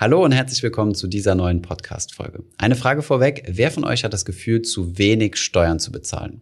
Hallo 0.00 0.24
und 0.24 0.30
herzlich 0.30 0.62
willkommen 0.62 0.94
zu 0.94 1.08
dieser 1.08 1.34
neuen 1.34 1.60
Podcast-Folge. 1.60 2.44
Eine 2.56 2.76
Frage 2.76 3.02
vorweg. 3.02 3.42
Wer 3.48 3.72
von 3.72 3.82
euch 3.82 4.04
hat 4.04 4.12
das 4.12 4.24
Gefühl, 4.24 4.62
zu 4.62 4.96
wenig 4.96 5.34
Steuern 5.38 5.80
zu 5.80 5.90
bezahlen? 5.90 6.40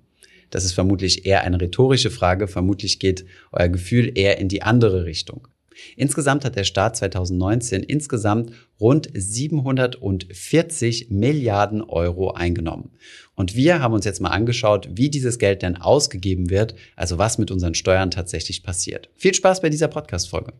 Das 0.50 0.66
ist 0.66 0.74
vermutlich 0.74 1.24
eher 1.24 1.40
eine 1.40 1.58
rhetorische 1.58 2.10
Frage. 2.10 2.48
Vermutlich 2.48 2.98
geht 2.98 3.24
euer 3.52 3.70
Gefühl 3.70 4.12
eher 4.14 4.36
in 4.36 4.48
die 4.48 4.60
andere 4.60 5.06
Richtung. 5.06 5.48
Insgesamt 5.96 6.44
hat 6.44 6.54
der 6.54 6.64
Staat 6.64 6.98
2019 6.98 7.82
insgesamt 7.82 8.52
rund 8.78 9.08
740 9.14 11.08
Milliarden 11.08 11.80
Euro 11.80 12.32
eingenommen. 12.32 12.90
Und 13.36 13.56
wir 13.56 13.80
haben 13.80 13.94
uns 13.94 14.04
jetzt 14.04 14.20
mal 14.20 14.32
angeschaut, 14.32 14.90
wie 14.92 15.08
dieses 15.08 15.38
Geld 15.38 15.62
denn 15.62 15.78
ausgegeben 15.78 16.50
wird, 16.50 16.74
also 16.94 17.16
was 17.16 17.38
mit 17.38 17.50
unseren 17.50 17.72
Steuern 17.72 18.10
tatsächlich 18.10 18.62
passiert. 18.62 19.08
Viel 19.14 19.32
Spaß 19.32 19.62
bei 19.62 19.70
dieser 19.70 19.88
Podcast-Folge. 19.88 20.52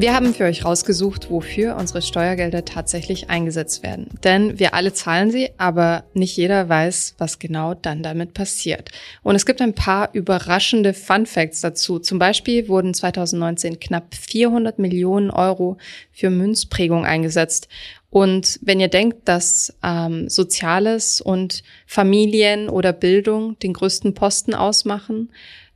Wir 0.00 0.14
haben 0.14 0.32
für 0.32 0.44
euch 0.44 0.64
rausgesucht, 0.64 1.28
wofür 1.28 1.76
unsere 1.76 2.00
Steuergelder 2.00 2.64
tatsächlich 2.64 3.28
eingesetzt 3.28 3.82
werden. 3.82 4.08
Denn 4.24 4.58
wir 4.58 4.72
alle 4.72 4.94
zahlen 4.94 5.30
sie, 5.30 5.50
aber 5.58 6.04
nicht 6.14 6.38
jeder 6.38 6.70
weiß, 6.70 7.16
was 7.18 7.38
genau 7.38 7.74
dann 7.74 8.02
damit 8.02 8.32
passiert. 8.32 8.90
Und 9.22 9.34
es 9.34 9.44
gibt 9.44 9.60
ein 9.60 9.74
paar 9.74 10.08
überraschende 10.14 10.94
Fun 10.94 11.26
Facts 11.26 11.60
dazu. 11.60 11.98
Zum 11.98 12.18
Beispiel 12.18 12.66
wurden 12.68 12.94
2019 12.94 13.78
knapp 13.78 14.14
400 14.14 14.78
Millionen 14.78 15.30
Euro 15.30 15.76
für 16.12 16.30
Münzprägung 16.30 17.04
eingesetzt. 17.04 17.68
Und 18.08 18.58
wenn 18.62 18.80
ihr 18.80 18.88
denkt, 18.88 19.28
dass 19.28 19.76
ähm, 19.82 20.30
Soziales 20.30 21.20
und 21.20 21.62
Familien 21.86 22.70
oder 22.70 22.94
Bildung 22.94 23.58
den 23.58 23.74
größten 23.74 24.14
Posten 24.14 24.54
ausmachen, 24.54 25.28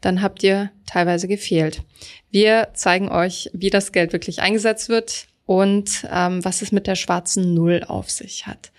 dann 0.05 0.22
habt 0.22 0.42
ihr 0.42 0.70
teilweise 0.86 1.28
gefehlt. 1.28 1.83
Wir 2.30 2.69
zeigen 2.74 3.08
euch, 3.10 3.50
wie 3.52 3.70
das 3.70 3.92
Geld 3.92 4.12
wirklich 4.12 4.42
eingesetzt 4.42 4.88
wird 4.88 5.28
und 5.46 6.06
ähm, 6.11 6.44
was 6.44 6.62
es 6.62 6.72
mit 6.72 6.86
der 6.86 6.94
schwarzen 6.94 7.55
Null 7.55 7.84
auf 7.86 8.11
sich 8.11 8.46
hat. 8.46 8.72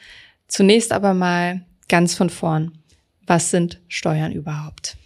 Zunächst 0.47 0.91
aber 0.91 1.13
mal 1.13 1.65
ganz 1.87 2.15
von 2.15 2.29
vorn. 2.29 2.77
Was 3.25 3.49
sind 3.49 3.81
Steuern 3.87 4.31
überhaupt? 4.31 4.97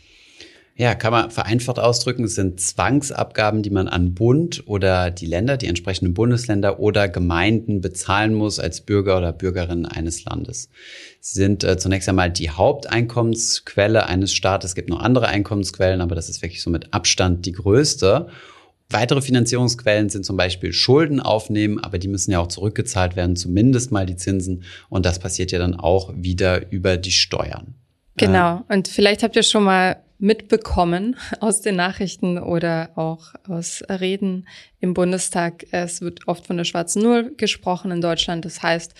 Ja, 0.79 0.95
kann 0.95 1.11
man 1.11 1.29
vereinfacht 1.29 1.77
ausdrücken, 1.77 2.23
es 2.23 2.35
sind 2.35 2.61
Zwangsabgaben, 2.61 3.63
die 3.63 3.69
man 3.69 3.89
an 3.89 4.13
Bund 4.13 4.63
oder 4.65 5.11
die 5.11 5.25
Länder, 5.25 5.57
die 5.57 5.67
entsprechenden 5.67 6.13
Bundesländer 6.13 6.79
oder 6.79 7.09
Gemeinden 7.09 7.81
bezahlen 7.81 8.33
muss 8.33 8.61
als 8.61 8.79
Bürger 8.79 9.17
oder 9.17 9.33
Bürgerin 9.33 9.85
eines 9.85 10.23
Landes. 10.23 10.69
Sie 11.19 11.37
sind 11.37 11.65
äh, 11.65 11.77
zunächst 11.77 12.07
einmal 12.07 12.31
die 12.31 12.49
Haupteinkommensquelle 12.49 14.05
eines 14.05 14.33
Staates. 14.33 14.71
Es 14.71 14.75
gibt 14.75 14.87
noch 14.87 15.01
andere 15.01 15.27
Einkommensquellen, 15.27 15.99
aber 15.99 16.15
das 16.15 16.29
ist 16.29 16.41
wirklich 16.41 16.61
so 16.61 16.69
mit 16.69 16.93
Abstand 16.93 17.45
die 17.45 17.51
größte. 17.51 18.27
Weitere 18.89 19.19
Finanzierungsquellen 19.21 20.07
sind 20.07 20.25
zum 20.25 20.37
Beispiel 20.37 20.71
Schulden 20.71 21.19
aufnehmen, 21.19 21.79
aber 21.79 21.99
die 21.99 22.07
müssen 22.07 22.31
ja 22.31 22.39
auch 22.39 22.47
zurückgezahlt 22.47 23.17
werden, 23.17 23.35
zumindest 23.35 23.91
mal 23.91 24.05
die 24.05 24.15
Zinsen. 24.15 24.63
Und 24.87 25.05
das 25.05 25.19
passiert 25.19 25.51
ja 25.51 25.59
dann 25.59 25.75
auch 25.75 26.13
wieder 26.15 26.71
über 26.71 26.95
die 26.95 27.11
Steuern. 27.11 27.75
Genau. 28.15 28.63
Und 28.69 28.87
vielleicht 28.87 29.23
habt 29.23 29.35
ihr 29.35 29.43
schon 29.43 29.65
mal 29.65 29.97
mitbekommen 30.19 31.15
aus 31.39 31.61
den 31.61 31.75
Nachrichten 31.75 32.37
oder 32.37 32.91
auch 32.95 33.33
aus 33.47 33.83
Reden 33.89 34.47
im 34.79 34.93
Bundestag. 34.93 35.65
Es 35.71 36.01
wird 36.01 36.27
oft 36.27 36.45
von 36.45 36.57
der 36.57 36.65
schwarzen 36.65 37.01
Null 37.01 37.33
gesprochen 37.35 37.91
in 37.91 38.01
Deutschland. 38.01 38.45
Das 38.45 38.61
heißt, 38.61 38.93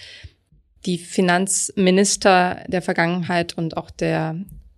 die 0.85 0.97
Finanzminister 0.97 2.63
der 2.67 2.81
Vergangenheit 2.81 3.57
und 3.57 3.77
auch 3.77 3.91
der 3.91 4.37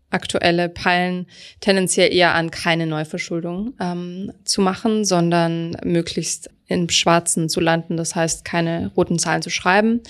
aktuelle 0.09 0.67
peilen 0.67 1.27
tendenziell 1.61 2.13
eher 2.13 2.33
an, 2.35 2.51
keine 2.51 2.85
Neuverschuldung 2.85 3.75
ähm, 3.79 4.33
zu 4.43 4.61
machen, 4.61 5.05
sondern 5.05 5.77
möglichst 5.83 6.49
im 6.71 6.89
Schwarzen 6.89 7.49
zu 7.49 7.59
landen, 7.59 7.97
das 7.97 8.15
heißt 8.15 8.45
keine 8.45 8.91
roten 8.95 9.19
Zahlen 9.19 9.41
zu 9.41 9.49
schreiben. 9.49 10.01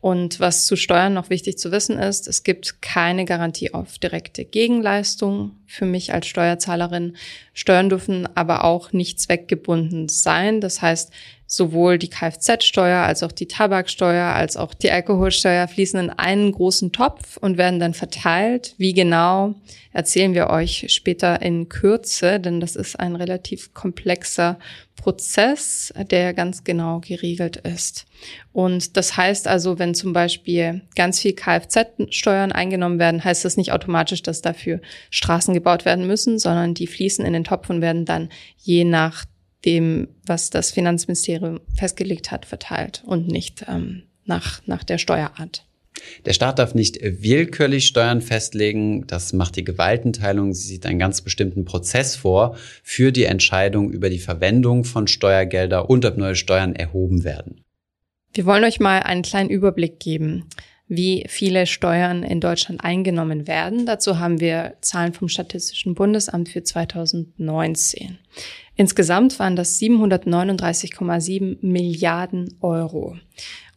Und 0.00 0.38
was 0.38 0.66
zu 0.66 0.76
Steuern 0.76 1.14
noch 1.14 1.28
wichtig 1.28 1.58
zu 1.58 1.72
wissen 1.72 1.98
ist, 1.98 2.28
es 2.28 2.44
gibt 2.44 2.82
keine 2.82 3.24
Garantie 3.24 3.74
auf 3.74 3.98
direkte 3.98 4.44
Gegenleistung 4.44 5.56
für 5.66 5.86
mich 5.86 6.12
als 6.12 6.28
Steuerzahlerin. 6.28 7.16
Steuern 7.52 7.88
dürfen 7.88 8.28
aber 8.36 8.64
auch 8.64 8.92
nicht 8.92 9.20
zweckgebunden 9.20 10.08
sein. 10.08 10.60
Das 10.60 10.82
heißt, 10.82 11.12
sowohl 11.50 11.98
die 11.98 12.10
Kfz-Steuer 12.10 13.02
als 13.02 13.22
auch 13.22 13.32
die 13.32 13.48
Tabaksteuer 13.48 14.34
als 14.34 14.56
auch 14.56 14.74
die 14.74 14.90
Alkoholsteuer 14.90 15.66
fließen 15.66 15.98
in 15.98 16.10
einen 16.10 16.52
großen 16.52 16.92
Topf 16.92 17.38
und 17.38 17.56
werden 17.56 17.80
dann 17.80 17.94
verteilt. 17.94 18.74
Wie 18.76 18.92
genau 18.92 19.54
erzählen 19.92 20.34
wir 20.34 20.50
euch 20.50 20.86
später 20.90 21.40
in 21.40 21.70
Kürze, 21.70 22.38
denn 22.38 22.60
das 22.60 22.76
ist 22.76 23.00
ein 23.00 23.16
relativ 23.16 23.72
komplexer 23.72 24.58
Prozess, 24.98 25.92
der 26.10 26.34
ganz 26.34 26.64
genau 26.64 27.00
geregelt 27.00 27.56
ist. 27.56 28.04
Und 28.52 28.96
das 28.96 29.16
heißt 29.16 29.48
also, 29.48 29.78
wenn 29.78 29.94
zum 29.94 30.12
Beispiel 30.12 30.82
ganz 30.96 31.20
viel 31.20 31.32
Kfz-Steuern 31.32 32.52
eingenommen 32.52 32.98
werden, 32.98 33.22
heißt 33.22 33.44
das 33.44 33.56
nicht 33.56 33.72
automatisch, 33.72 34.22
dass 34.22 34.42
dafür 34.42 34.80
Straßen 35.10 35.54
gebaut 35.54 35.84
werden 35.84 36.06
müssen, 36.06 36.38
sondern 36.38 36.74
die 36.74 36.86
fließen 36.86 37.24
in 37.24 37.32
den 37.32 37.44
Topf 37.44 37.70
und 37.70 37.80
werden 37.80 38.04
dann 38.04 38.28
je 38.56 38.84
nach 38.84 39.24
dem, 39.64 40.08
was 40.26 40.50
das 40.50 40.72
Finanzministerium 40.72 41.60
festgelegt 41.74 42.30
hat, 42.30 42.44
verteilt 42.44 43.02
und 43.06 43.28
nicht 43.28 43.64
ähm, 43.68 44.02
nach, 44.24 44.60
nach 44.66 44.84
der 44.84 44.98
Steuerart. 44.98 45.67
Der 46.26 46.32
Staat 46.32 46.58
darf 46.58 46.74
nicht 46.74 46.98
willkürlich 47.02 47.86
Steuern 47.86 48.20
festlegen. 48.20 49.06
Das 49.06 49.32
macht 49.32 49.56
die 49.56 49.64
Gewaltenteilung. 49.64 50.52
Sie 50.52 50.66
sieht 50.68 50.86
einen 50.86 50.98
ganz 50.98 51.20
bestimmten 51.20 51.64
Prozess 51.64 52.16
vor 52.16 52.56
für 52.82 53.12
die 53.12 53.24
Entscheidung 53.24 53.90
über 53.90 54.10
die 54.10 54.18
Verwendung 54.18 54.84
von 54.84 55.06
Steuergelder 55.06 55.88
und 55.88 56.04
ob 56.04 56.16
neue 56.16 56.36
Steuern 56.36 56.74
erhoben 56.74 57.24
werden. 57.24 57.64
Wir 58.32 58.46
wollen 58.46 58.64
euch 58.64 58.78
mal 58.78 59.02
einen 59.02 59.22
kleinen 59.22 59.50
Überblick 59.50 59.98
geben, 60.00 60.44
wie 60.86 61.26
viele 61.28 61.66
Steuern 61.66 62.22
in 62.22 62.40
Deutschland 62.40 62.82
eingenommen 62.82 63.46
werden. 63.46 63.84
Dazu 63.84 64.18
haben 64.18 64.40
wir 64.40 64.76
Zahlen 64.80 65.12
vom 65.12 65.28
Statistischen 65.28 65.94
Bundesamt 65.94 66.48
für 66.48 66.62
2019. 66.62 68.18
Insgesamt 68.74 69.38
waren 69.38 69.56
das 69.56 69.78
739,7 69.80 71.58
Milliarden 71.60 72.56
Euro. 72.60 73.16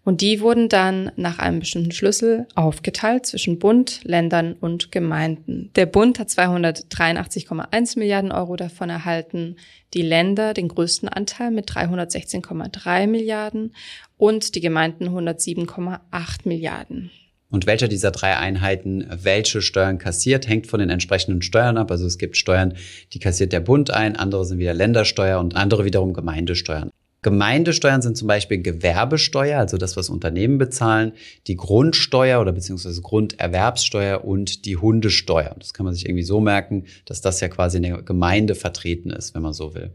Und 0.03 0.22
die 0.22 0.41
wurden 0.41 0.67
dann 0.67 1.12
nach 1.16 1.38
einem 1.38 1.59
bestimmten 1.59 1.91
Schlüssel 1.91 2.47
aufgeteilt 2.56 3.28
zwischen 3.28 3.59
Bund, 3.59 4.01
Ländern 4.03 4.53
und 4.53 4.91
Gemeinden. 4.91 5.69
Der 5.75 5.85
Bund 5.85 6.17
hat 6.17 6.29
283,1 6.29 8.00
Milliarden 8.00 8.31
Euro 8.31 8.56
davon 8.56 8.90
erhalten, 8.90 9.57
die 9.94 10.01
Länder 10.01 10.56
den 10.56 10.69
größten 10.69 11.07
Anteil 11.07 11.51
mit 11.51 11.69
316,3 11.69 13.06
Milliarden 13.06 13.75
und 14.17 14.56
die 14.56 14.61
Gemeinden 14.61 15.07
107,8 15.07 16.00
Milliarden. 16.45 17.11
Und 17.51 17.67
welcher 17.67 17.90
dieser 17.90 18.11
drei 18.11 18.38
Einheiten 18.38 19.06
welche 19.09 19.61
Steuern 19.61 19.97
kassiert, 19.97 20.47
hängt 20.47 20.67
von 20.67 20.79
den 20.79 20.90
entsprechenden 20.90 21.41
Steuern 21.41 21.78
ab. 21.78 21.91
Also 21.91 22.06
es 22.06 22.17
gibt 22.17 22.38
Steuern, 22.38 22.75
die 23.13 23.19
kassiert 23.19 23.51
der 23.51 23.59
Bund 23.59 23.91
ein, 23.91 24.16
andere 24.16 24.45
sind 24.45 24.57
wieder 24.57 24.73
Ländersteuer 24.73 25.40
und 25.40 25.56
andere 25.57 25.84
wiederum 25.84 26.13
Gemeindesteuern. 26.13 26.91
Gemeindesteuern 27.24 28.02
sind 28.02 28.18
zum 28.18 28.28
Beispiel 28.28 28.64
Gewerbesteuer, 28.64 29.59
also 29.59 29.78
das, 29.78 29.96
was 29.96 30.09
Unternehmen 30.09 30.58
bezahlen, 30.58 31.14
die 31.46 31.56
Grundsteuer 31.56 32.42
oder 32.42 32.52
beziehungsweise 32.52 33.00
Grunderwerbssteuer 33.00 34.26
und 34.26 34.66
die 34.66 34.78
Hundesteuer. 34.78 35.56
Das 35.59 35.74
kann 35.76 35.86
man 35.86 35.94
sich 35.94 36.06
irgendwie 36.06 36.24
so 36.24 36.40
merken, 36.40 36.86
dass 37.06 37.22
das 37.22 37.40
ja 37.40 37.48
quasi 37.48 37.78
in 37.78 37.84
der 37.84 38.02
Gemeinde 38.02 38.56
vertreten 38.56 39.12
ist, 39.12 39.36
wenn 39.36 39.44
man 39.44 39.54
so 39.54 39.76
will. 39.76 39.92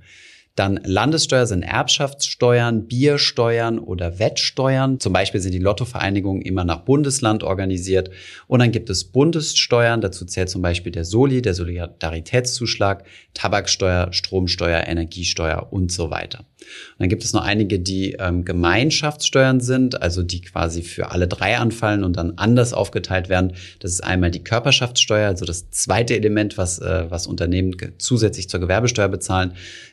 Dann 0.56 0.80
Landessteuer 0.82 1.46
sind 1.46 1.62
Erbschaftssteuern, 1.62 2.86
Biersteuern 2.86 3.78
oder 3.78 4.18
Wettsteuern. 4.18 4.98
Zum 4.98 5.12
Beispiel 5.12 5.42
sind 5.42 5.52
die 5.52 5.58
Lottovereinigungen 5.58 6.40
immer 6.40 6.64
nach 6.64 6.80
Bundesland 6.80 7.44
organisiert. 7.44 8.08
Und 8.46 8.60
dann 8.60 8.72
gibt 8.72 8.88
es 8.88 9.04
Bundessteuern. 9.04 10.00
Dazu 10.00 10.24
zählt 10.24 10.48
zum 10.48 10.62
Beispiel 10.62 10.92
der 10.92 11.04
Soli, 11.04 11.42
der 11.42 11.52
Solidaritätszuschlag, 11.52 13.04
Tabaksteuer, 13.34 14.14
Stromsteuer, 14.14 14.86
Energiesteuer 14.86 15.68
und 15.70 15.92
so 15.92 16.10
weiter. 16.10 16.38
Und 16.38 17.00
dann 17.00 17.08
gibt 17.10 17.22
es 17.22 17.34
noch 17.34 17.44
einige, 17.44 17.78
die 17.78 18.16
ähm, 18.18 18.46
Gemeinschaftssteuern 18.46 19.60
sind, 19.60 20.00
also 20.00 20.22
die 20.22 20.40
quasi 20.40 20.82
für 20.82 21.10
alle 21.10 21.28
drei 21.28 21.58
anfallen 21.58 22.02
und 22.02 22.16
dann 22.16 22.38
anders 22.38 22.72
aufgeteilt 22.72 23.28
werden. 23.28 23.52
Das 23.80 23.92
ist 23.92 24.02
einmal 24.02 24.30
die 24.30 24.42
Körperschaftssteuer, 24.42 25.28
also 25.28 25.44
das 25.44 25.70
zweite 25.70 26.16
Element, 26.16 26.56
was, 26.56 26.78
äh, 26.78 27.10
was 27.10 27.26
Unternehmen 27.26 27.76
zusätzlich 27.98 28.48
zur 28.48 28.60
Gewerbesteuer 28.60 29.08
bezahlen 29.08 29.52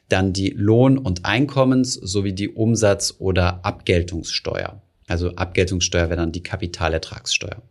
dann 0.10 0.34
die 0.34 0.50
Lohn- 0.50 0.98
und 0.98 1.26
Einkommens- 1.26 1.94
sowie 1.94 2.34
die 2.34 2.50
Umsatz- 2.50 3.16
oder 3.20 3.66
Abgeltungssteuer. 3.66 4.82
Also 5.08 5.36
Abgeltungssteuer 5.36 6.10
wäre 6.10 6.18
dann 6.18 6.32
die 6.32 6.44
Kapitalertragssteuer. 6.44 7.62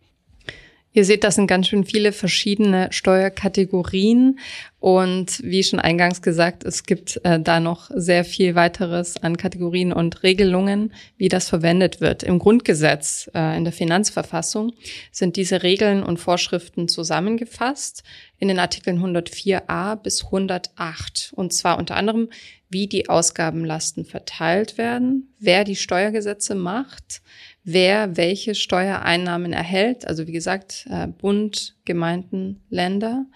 Ihr 0.94 1.06
seht, 1.06 1.25
das 1.25 1.37
sind 1.37 1.47
ganz 1.47 1.69
schön 1.69 1.85
viele 1.85 2.12
verschiedene 2.12 2.89
Steuerkategorien. 2.93 4.39
Und 4.79 5.41
wie 5.43 5.62
schon 5.62 5.79
eingangs 5.79 6.23
gesagt, 6.23 6.65
es 6.65 6.83
gibt 6.83 7.21
äh, 7.25 7.41
da 7.41 7.61
noch 7.61 7.91
sehr 7.94 8.25
viel 8.25 8.55
weiteres 8.56 9.17
an 9.17 9.37
Kategorien 9.37 9.93
und 9.93 10.23
Regelungen, 10.23 10.93
wie 11.17 11.29
das 11.29 11.49
verwendet 11.49 12.00
wird. 12.00 12.25
Im 12.25 12.39
Grundgesetz, 12.39 13.31
äh, 13.33 13.56
in 13.56 13.65
der 13.65 13.73
Finanzverfassung, 13.73 14.73
sind 15.12 15.37
diese 15.37 15.62
Regeln 15.62 16.03
und 16.03 16.19
Vorschriften 16.19 16.89
zusammengefasst 16.89 18.03
in 18.39 18.49
den 18.49 18.59
Artikeln 18.59 18.99
104a 18.99 19.94
bis 19.94 20.25
108. 20.25 21.33
Und 21.37 21.53
zwar 21.55 21.79
unter 21.79 21.97
anderem, 21.97 22.29
wie 22.69 22.89
die 22.89 23.09
Ausgabenlasten 23.09 24.05
verteilt 24.05 24.79
werden, 24.79 25.33
wer 25.39 25.62
die 25.62 25.77
Steuergesetze 25.77 26.55
macht, 26.55 27.23
wer 27.64 28.17
welche 28.17 28.55
Steuereinnahmen 28.55 29.53
erhält, 29.53 30.06
also 30.06 30.26
wie 30.26 30.32
gesagt, 30.32 30.87
äh, 30.91 31.06
Bund, 31.06 31.76
Gemeinden, 31.85 32.62
Länder 32.70 33.26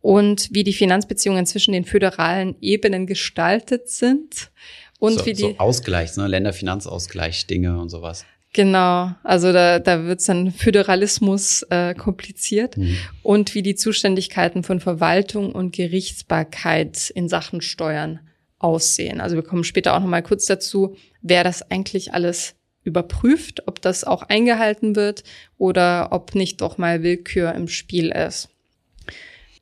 und 0.00 0.48
wie 0.52 0.64
die 0.64 0.72
Finanzbeziehungen 0.72 1.46
zwischen 1.46 1.72
den 1.72 1.84
föderalen 1.84 2.56
Ebenen 2.60 3.06
gestaltet 3.06 3.88
sind 3.88 4.50
und 4.98 5.20
so, 5.20 5.26
wie 5.26 5.32
die 5.32 5.42
so 5.42 5.54
Ausgleich, 5.58 6.16
ne? 6.16 6.26
Länderfinanzausgleich, 6.26 7.46
Dinge 7.46 7.78
und 7.80 7.88
sowas. 7.88 8.24
Genau, 8.54 9.12
also 9.24 9.50
da, 9.50 9.78
da 9.78 10.04
wird 10.04 10.20
es 10.20 10.26
dann 10.26 10.50
Föderalismus 10.50 11.62
äh, 11.70 11.94
kompliziert 11.94 12.76
mhm. 12.76 12.98
und 13.22 13.54
wie 13.54 13.62
die 13.62 13.76
Zuständigkeiten 13.76 14.62
von 14.62 14.78
Verwaltung 14.78 15.52
und 15.52 15.74
Gerichtsbarkeit 15.74 17.08
in 17.10 17.28
Sachen 17.28 17.62
Steuern 17.62 18.20
aussehen. 18.58 19.22
Also 19.22 19.36
wir 19.36 19.42
kommen 19.42 19.64
später 19.64 19.94
auch 19.94 20.00
noch 20.00 20.06
mal 20.06 20.22
kurz 20.22 20.44
dazu, 20.44 20.96
wer 21.22 21.44
das 21.44 21.70
eigentlich 21.70 22.12
alles 22.12 22.54
überprüft, 22.84 23.66
ob 23.66 23.80
das 23.80 24.04
auch 24.04 24.22
eingehalten 24.22 24.96
wird 24.96 25.24
oder 25.58 26.08
ob 26.10 26.34
nicht 26.34 26.60
doch 26.60 26.78
mal 26.78 27.02
Willkür 27.02 27.52
im 27.54 27.68
Spiel 27.68 28.10
ist. 28.10 28.48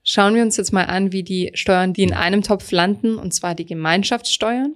Schauen 0.02 0.34
wir 0.34 0.42
uns 0.42 0.56
jetzt 0.56 0.72
mal 0.72 0.84
an, 0.84 1.12
wie 1.12 1.22
die 1.22 1.50
Steuern, 1.54 1.92
die 1.92 2.02
in 2.02 2.14
einem 2.14 2.42
Topf 2.42 2.70
landen, 2.72 3.16
und 3.16 3.34
zwar 3.34 3.54
die 3.54 3.66
Gemeinschaftssteuern, 3.66 4.74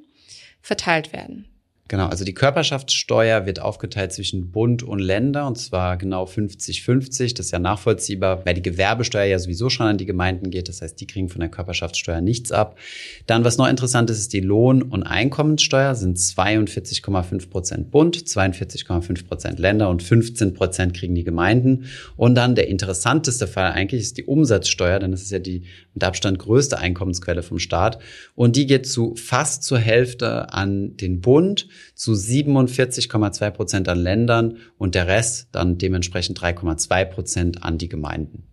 verteilt 0.61 1.13
werden. 1.13 1.49
Genau, 1.87 2.07
also 2.07 2.25
die 2.25 2.33
Körperschaftssteuer 2.33 3.45
wird 3.45 3.61
aufgeteilt 3.61 4.11
zwischen 4.11 4.51
Bund 4.51 4.83
und 4.83 5.01
Länder 5.01 5.47
und 5.47 5.59
zwar 5.59 5.99
genau 5.99 6.25
50-50. 6.25 7.37
Das 7.37 7.47
ist 7.47 7.53
ja 7.53 7.59
nachvollziehbar, 7.59 8.47
weil 8.47 8.55
die 8.55 8.63
Gewerbesteuer 8.63 9.27
ja 9.27 9.39
sowieso 9.39 9.69
schon 9.69 9.87
an 9.87 9.99
die 9.99 10.07
Gemeinden 10.07 10.49
geht. 10.51 10.71
Das 10.71 10.81
heißt, 10.81 10.99
die 10.99 11.07
kriegen 11.07 11.29
von 11.29 11.41
der 11.41 11.51
Körperschaftssteuer 11.51 12.23
nichts 12.23 12.53
ab. 12.53 12.79
Dann, 13.27 13.45
was 13.45 13.59
noch 13.59 13.69
interessant 13.69 14.09
ist, 14.09 14.19
ist 14.19 14.33
die 14.33 14.41
Lohn- 14.41 14.81
und 14.81 15.03
Einkommenssteuer 15.03 15.95
sind 15.95 16.17
42,5 16.17 17.51
Prozent 17.51 17.91
Bund, 17.91 18.17
42,5 18.17 19.27
Prozent 19.27 19.59
Länder 19.59 19.91
und 19.91 20.03
15 20.03 20.55
Prozent 20.55 20.95
kriegen 20.95 21.15
die 21.15 21.25
Gemeinden. 21.25 21.85
Und 22.17 22.35
dann 22.35 22.55
der 22.55 22.69
interessanteste 22.69 23.47
Fall 23.47 23.73
eigentlich 23.73 24.01
ist 24.01 24.17
die 24.17 24.25
Umsatzsteuer, 24.25 25.01
denn 25.01 25.11
das 25.11 25.21
ist 25.21 25.33
ja 25.33 25.39
die 25.39 25.65
mit 25.93 26.03
Abstand 26.03 26.39
größte 26.39 26.79
Einkommensquelle 26.79 27.43
vom 27.43 27.59
Staat. 27.59 27.99
Und 28.35 28.57
die 28.57 28.67
geht 28.67 28.87
zu 28.87 29.15
fast 29.17 29.65
zur 29.65 29.79
Hälfte 29.79 30.51
an 30.51 30.97
den 30.97 31.21
Bund 31.21 31.69
zu 31.95 32.13
47,2 32.13 33.51
Prozent 33.51 33.89
an 33.89 33.99
Ländern 33.99 34.59
und 34.79 34.95
der 34.95 35.07
Rest 35.07 35.49
dann 35.53 35.79
dementsprechend 35.79 36.41
3,2 36.41 37.05
Prozent 37.05 37.63
an 37.63 37.79
die 37.79 37.89
Gemeinden. 37.89 38.49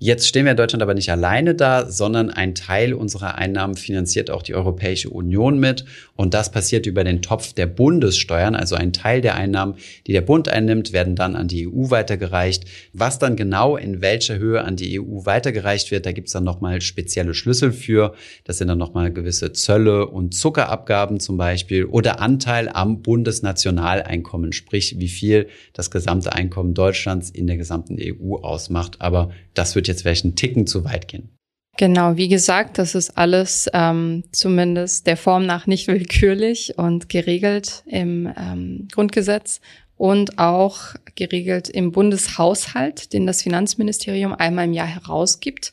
Jetzt 0.00 0.26
stehen 0.26 0.44
wir 0.44 0.50
in 0.50 0.56
Deutschland 0.56 0.82
aber 0.82 0.94
nicht 0.94 1.10
alleine 1.10 1.54
da, 1.54 1.88
sondern 1.88 2.28
ein 2.28 2.54
Teil 2.54 2.94
unserer 2.94 3.36
Einnahmen 3.36 3.76
finanziert 3.76 4.30
auch 4.30 4.42
die 4.42 4.54
Europäische 4.54 5.08
Union 5.08 5.58
mit. 5.58 5.84
Und 6.16 6.34
das 6.34 6.50
passiert 6.50 6.86
über 6.86 7.04
den 7.04 7.22
Topf 7.22 7.52
der 7.52 7.66
Bundessteuern. 7.66 8.54
Also 8.54 8.74
ein 8.74 8.92
Teil 8.92 9.20
der 9.20 9.36
Einnahmen, 9.36 9.76
die 10.06 10.12
der 10.12 10.20
Bund 10.20 10.48
einnimmt, 10.48 10.92
werden 10.92 11.14
dann 11.14 11.36
an 11.36 11.48
die 11.48 11.68
EU 11.68 11.90
weitergereicht. 11.90 12.64
Was 12.92 13.18
dann 13.18 13.36
genau 13.36 13.76
in 13.76 14.00
welcher 14.00 14.38
Höhe 14.38 14.62
an 14.62 14.76
die 14.76 15.00
EU 15.00 15.24
weitergereicht 15.24 15.90
wird, 15.90 16.06
da 16.06 16.12
gibt's 16.12 16.32
dann 16.32 16.44
nochmal 16.44 16.80
spezielle 16.80 17.32
Schlüssel 17.32 17.72
für. 17.72 18.14
Das 18.44 18.58
sind 18.58 18.68
dann 18.68 18.78
nochmal 18.78 19.12
gewisse 19.12 19.52
Zölle 19.52 20.06
und 20.08 20.34
Zuckerabgaben 20.34 21.20
zum 21.20 21.36
Beispiel 21.36 21.84
oder 21.84 22.20
Anteil 22.20 22.68
am 22.68 23.00
Bundesnationaleinkommen, 23.02 24.52
sprich 24.52 24.96
wie 24.98 25.08
viel 25.08 25.46
das 25.72 25.90
gesamte 25.90 26.32
Einkommen 26.32 26.74
Deutschlands 26.74 27.30
in 27.30 27.46
der 27.46 27.56
gesamten 27.56 27.96
EU 28.00 28.36
ausmacht. 28.36 29.00
Aber 29.00 29.30
das 29.54 29.74
wird 29.76 29.86
jetzt 29.86 29.93
vielleicht 30.02 30.24
einen 30.24 30.36
Ticken 30.36 30.66
zu 30.66 30.84
weit 30.84 31.08
gehen. 31.08 31.30
Genau, 31.76 32.16
wie 32.16 32.28
gesagt, 32.28 32.78
das 32.78 32.94
ist 32.94 33.18
alles 33.18 33.68
ähm, 33.72 34.22
zumindest 34.30 35.06
der 35.06 35.16
Form 35.16 35.44
nach 35.44 35.66
nicht 35.66 35.88
willkürlich 35.88 36.78
und 36.78 37.08
geregelt 37.08 37.82
im 37.86 38.32
ähm, 38.36 38.88
Grundgesetz 38.92 39.60
und 39.96 40.38
auch 40.38 40.94
geregelt 41.14 41.68
im 41.68 41.92
Bundeshaushalt, 41.92 43.12
den 43.12 43.26
das 43.26 43.42
Finanzministerium 43.42 44.32
einmal 44.32 44.66
im 44.66 44.72
Jahr 44.72 44.86
herausgibt. 44.86 45.72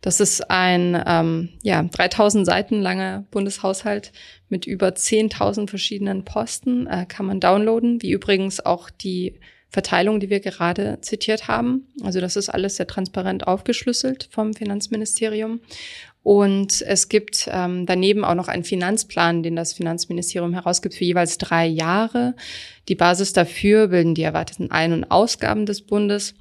Das 0.00 0.20
ist 0.20 0.50
ein 0.50 1.00
ähm, 1.06 1.50
ja, 1.62 1.82
3000 1.82 2.44
Seiten 2.44 2.80
langer 2.80 3.24
Bundeshaushalt 3.30 4.12
mit 4.48 4.66
über 4.66 4.88
10.000 4.88 5.68
verschiedenen 5.68 6.24
Posten, 6.24 6.86
äh, 6.86 7.06
kann 7.06 7.26
man 7.26 7.40
downloaden, 7.40 8.02
wie 8.02 8.10
übrigens 8.10 8.64
auch 8.64 8.90
die 8.90 9.38
Verteilung, 9.72 10.20
die 10.20 10.28
wir 10.28 10.40
gerade 10.40 10.98
zitiert 11.00 11.48
haben. 11.48 11.88
Also 12.02 12.20
das 12.20 12.36
ist 12.36 12.50
alles 12.50 12.76
sehr 12.76 12.86
transparent 12.86 13.46
aufgeschlüsselt 13.46 14.28
vom 14.30 14.52
Finanzministerium. 14.52 15.60
Und 16.22 16.82
es 16.82 17.08
gibt 17.08 17.48
ähm, 17.50 17.86
daneben 17.86 18.24
auch 18.24 18.34
noch 18.34 18.48
einen 18.48 18.64
Finanzplan, 18.64 19.42
den 19.42 19.56
das 19.56 19.72
Finanzministerium 19.72 20.52
herausgibt 20.52 20.94
für 20.94 21.04
jeweils 21.04 21.38
drei 21.38 21.66
Jahre. 21.66 22.36
Die 22.88 22.94
Basis 22.94 23.32
dafür 23.32 23.88
bilden 23.88 24.14
die 24.14 24.22
erwarteten 24.22 24.70
Ein- 24.70 24.92
und 24.92 25.10
Ausgaben 25.10 25.66
des 25.66 25.82
Bundes, 25.82 26.34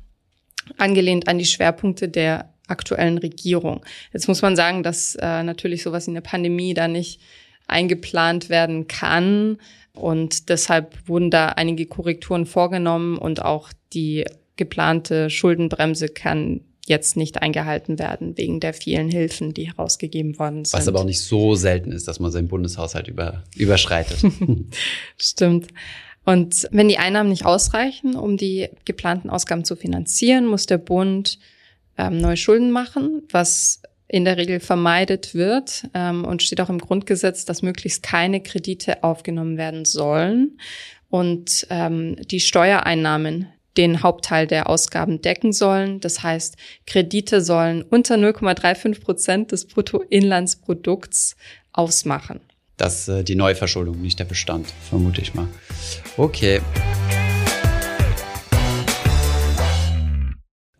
angelehnt 0.77 1.27
an 1.27 1.39
die 1.39 1.45
Schwerpunkte 1.45 2.09
der 2.09 2.53
aktuellen 2.67 3.17
Regierung. 3.17 3.83
Jetzt 4.13 4.27
muss 4.27 4.41
man 4.41 4.55
sagen, 4.55 4.83
dass 4.83 5.15
äh, 5.15 5.43
natürlich 5.43 5.83
sowas 5.83 6.07
in 6.07 6.13
der 6.13 6.21
Pandemie 6.21 6.73
da 6.73 6.87
nicht 6.87 7.19
eingeplant 7.67 8.49
werden 8.49 8.87
kann. 8.87 9.57
Und 9.93 10.49
deshalb 10.49 11.07
wurden 11.07 11.31
da 11.31 11.49
einige 11.49 11.85
Korrekturen 11.85 12.45
vorgenommen 12.45 13.17
und 13.17 13.43
auch 13.43 13.71
die 13.93 14.25
geplante 14.55 15.29
Schuldenbremse 15.29 16.07
kann 16.07 16.61
jetzt 16.85 17.15
nicht 17.15 17.41
eingehalten 17.41 17.99
werden 17.99 18.37
wegen 18.37 18.59
der 18.59 18.73
vielen 18.73 19.09
Hilfen, 19.09 19.53
die 19.53 19.67
herausgegeben 19.67 20.39
worden 20.39 20.65
sind. 20.65 20.79
Was 20.79 20.87
aber 20.87 20.99
auch 20.99 21.05
nicht 21.05 21.21
so 21.21 21.55
selten 21.55 21.91
ist, 21.91 22.07
dass 22.07 22.19
man 22.19 22.31
seinen 22.31 22.47
Bundeshaushalt 22.47 23.07
über, 23.07 23.43
überschreitet. 23.55 24.19
Stimmt. 25.17 25.67
Und 26.23 26.67
wenn 26.71 26.87
die 26.87 26.97
Einnahmen 26.97 27.29
nicht 27.29 27.45
ausreichen, 27.45 28.15
um 28.15 28.37
die 28.37 28.69
geplanten 28.85 29.29
Ausgaben 29.29 29.63
zu 29.63 29.75
finanzieren, 29.75 30.45
muss 30.45 30.65
der 30.65 30.77
Bund 30.77 31.39
ähm, 31.97 32.17
neue 32.17 32.37
Schulden 32.37 32.71
machen, 32.71 33.23
was 33.31 33.81
in 34.11 34.25
der 34.25 34.35
Regel 34.35 34.59
vermeidet 34.59 35.33
wird 35.33 35.85
ähm, 35.93 36.25
und 36.25 36.43
steht 36.43 36.59
auch 36.59 36.69
im 36.69 36.79
Grundgesetz, 36.79 37.45
dass 37.45 37.61
möglichst 37.61 38.03
keine 38.03 38.43
Kredite 38.43 39.05
aufgenommen 39.05 39.57
werden 39.57 39.85
sollen 39.85 40.57
und 41.09 41.65
ähm, 41.69 42.17
die 42.27 42.41
Steuereinnahmen 42.41 43.47
den 43.77 44.03
Hauptteil 44.03 44.47
der 44.47 44.69
Ausgaben 44.69 45.21
decken 45.21 45.53
sollen. 45.53 46.01
Das 46.01 46.23
heißt, 46.23 46.57
Kredite 46.85 47.39
sollen 47.39 47.83
unter 47.83 48.15
0,35 48.15 48.99
Prozent 48.99 49.51
des 49.53 49.65
Bruttoinlandsprodukts 49.65 51.37
ausmachen. 51.71 52.41
Das 52.75 53.07
äh, 53.07 53.23
die 53.23 53.35
Neuverschuldung, 53.35 54.01
nicht 54.01 54.19
der 54.19 54.25
Bestand, 54.25 54.67
vermute 54.89 55.21
ich 55.21 55.33
mal. 55.33 55.47
Okay. 56.17 56.59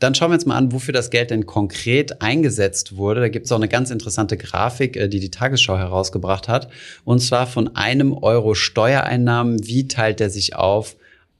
Dann 0.01 0.15
schauen 0.15 0.31
wir 0.31 0.35
uns 0.35 0.47
mal 0.47 0.57
an, 0.57 0.71
wofür 0.71 0.93
das 0.93 1.11
Geld 1.11 1.29
denn 1.29 1.45
konkret 1.45 2.23
eingesetzt 2.23 2.97
wurde. 2.97 3.21
Da 3.21 3.29
gibt 3.29 3.45
es 3.45 3.51
auch 3.51 3.57
eine 3.57 3.67
ganz 3.67 3.91
interessante 3.91 4.35
Grafik, 4.35 4.97
äh, 4.97 5.07
die 5.07 5.19
die 5.19 5.29
Tagesschau 5.29 5.77
herausgebracht 5.77 6.47
hat. 6.47 6.69
Und 7.05 7.19
zwar 7.19 7.45
von 7.45 7.75
einem 7.75 8.11
Euro 8.11 8.55
Steuereinnahmen. 8.55 9.63
Wie 9.67 9.87
teilt 9.87 10.19
der 10.19 10.31
sich 10.31 10.55
auf? 10.55 10.95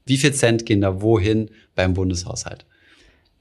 Wie 0.06 0.16
viel 0.16 0.32
Cent 0.32 0.64
gehen 0.64 0.80
da 0.80 1.02
wohin 1.02 1.50
beim 1.74 1.94
Bundeshaushalt? 1.94 2.64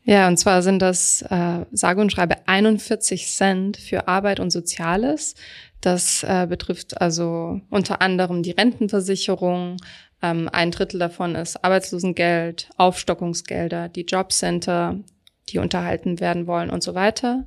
Ja, 0.03 0.27
und 0.27 0.37
zwar 0.37 0.63
sind 0.63 0.81
das 0.81 1.21
äh, 1.29 1.65
sage 1.71 2.01
und 2.01 2.11
schreibe 2.11 2.47
41 2.47 3.27
Cent 3.27 3.77
für 3.77 4.07
Arbeit 4.07 4.39
und 4.39 4.49
Soziales. 4.49 5.35
Das 5.81 6.23
äh, 6.23 6.47
betrifft 6.49 6.99
also 6.99 7.61
unter 7.69 8.01
anderem 8.01 8.41
die 8.41 8.51
Rentenversicherung. 8.51 9.77
Ähm, 10.21 10.49
ein 10.51 10.71
Drittel 10.71 10.99
davon 10.99 11.35
ist 11.35 11.63
Arbeitslosengeld, 11.63 12.69
Aufstockungsgelder, 12.77 13.89
die 13.89 14.05
Jobcenter, 14.05 14.99
die 15.49 15.59
unterhalten 15.59 16.19
werden 16.19 16.47
wollen 16.47 16.69
und 16.69 16.83
so 16.83 16.95
weiter. 16.95 17.45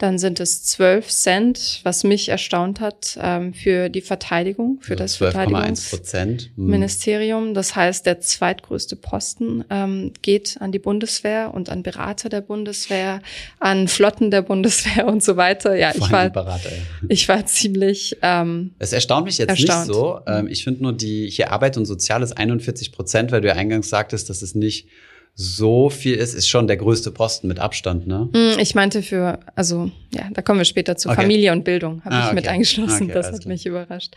Dann 0.00 0.18
sind 0.18 0.40
es 0.40 0.64
12 0.64 1.06
Cent, 1.08 1.80
was 1.82 2.04
mich 2.04 2.30
erstaunt 2.30 2.80
hat, 2.80 3.18
ähm, 3.20 3.52
für 3.52 3.90
die 3.90 4.00
Verteidigung, 4.00 4.78
für 4.80 4.94
also 4.94 5.04
das 5.04 5.16
Verteidigungsministerium. 5.16 7.48
Hm. 7.48 7.54
Das 7.54 7.76
heißt, 7.76 8.06
der 8.06 8.18
zweitgrößte 8.18 8.96
Posten 8.96 9.62
ähm, 9.68 10.14
geht 10.22 10.56
an 10.60 10.72
die 10.72 10.78
Bundeswehr 10.78 11.52
und 11.52 11.68
an 11.68 11.82
Berater 11.82 12.30
der 12.30 12.40
Bundeswehr, 12.40 13.20
an 13.58 13.88
Flotten 13.88 14.30
der 14.30 14.40
Bundeswehr 14.40 15.06
und 15.06 15.22
so 15.22 15.36
weiter. 15.36 15.74
Ja, 15.74 15.92
ich 15.94 16.10
war, 16.10 16.30
Berater, 16.30 16.70
ja. 16.70 16.78
ich 17.10 17.28
war 17.28 17.44
ziemlich. 17.44 18.16
Ähm, 18.22 18.70
es 18.78 18.94
erstaunt 18.94 19.26
mich 19.26 19.36
jetzt 19.36 19.50
erstaunt. 19.50 19.88
nicht 19.88 19.94
so. 19.94 20.20
Ähm, 20.26 20.48
ich 20.48 20.64
finde 20.64 20.82
nur 20.82 20.94
die 20.94 21.28
hier 21.28 21.52
Arbeit 21.52 21.76
und 21.76 21.84
Soziales 21.84 22.32
41 22.32 22.92
Prozent, 22.92 23.32
weil 23.32 23.42
du 23.42 23.48
ja 23.48 23.54
eingangs 23.54 23.90
sagtest, 23.90 24.30
dass 24.30 24.40
es 24.40 24.54
nicht 24.54 24.88
so 25.34 25.90
viel 25.90 26.16
ist, 26.16 26.34
ist 26.34 26.48
schon 26.48 26.66
der 26.66 26.76
größte 26.76 27.10
Posten 27.10 27.48
mit 27.48 27.58
Abstand, 27.58 28.06
ne? 28.06 28.28
Hm, 28.32 28.58
ich 28.58 28.74
meinte 28.74 29.02
für, 29.02 29.40
also 29.54 29.90
ja, 30.12 30.28
da 30.32 30.42
kommen 30.42 30.60
wir 30.60 30.64
später 30.64 30.96
zu 30.96 31.08
okay. 31.08 31.22
Familie 31.22 31.52
und 31.52 31.64
Bildung, 31.64 32.04
habe 32.04 32.14
ah, 32.14 32.18
ich 32.20 32.26
okay. 32.26 32.34
mit 32.34 32.48
eingeschlossen. 32.48 33.04
Okay, 33.04 33.14
das 33.14 33.32
hat 33.32 33.46
mich 33.46 33.66
überrascht. 33.66 34.14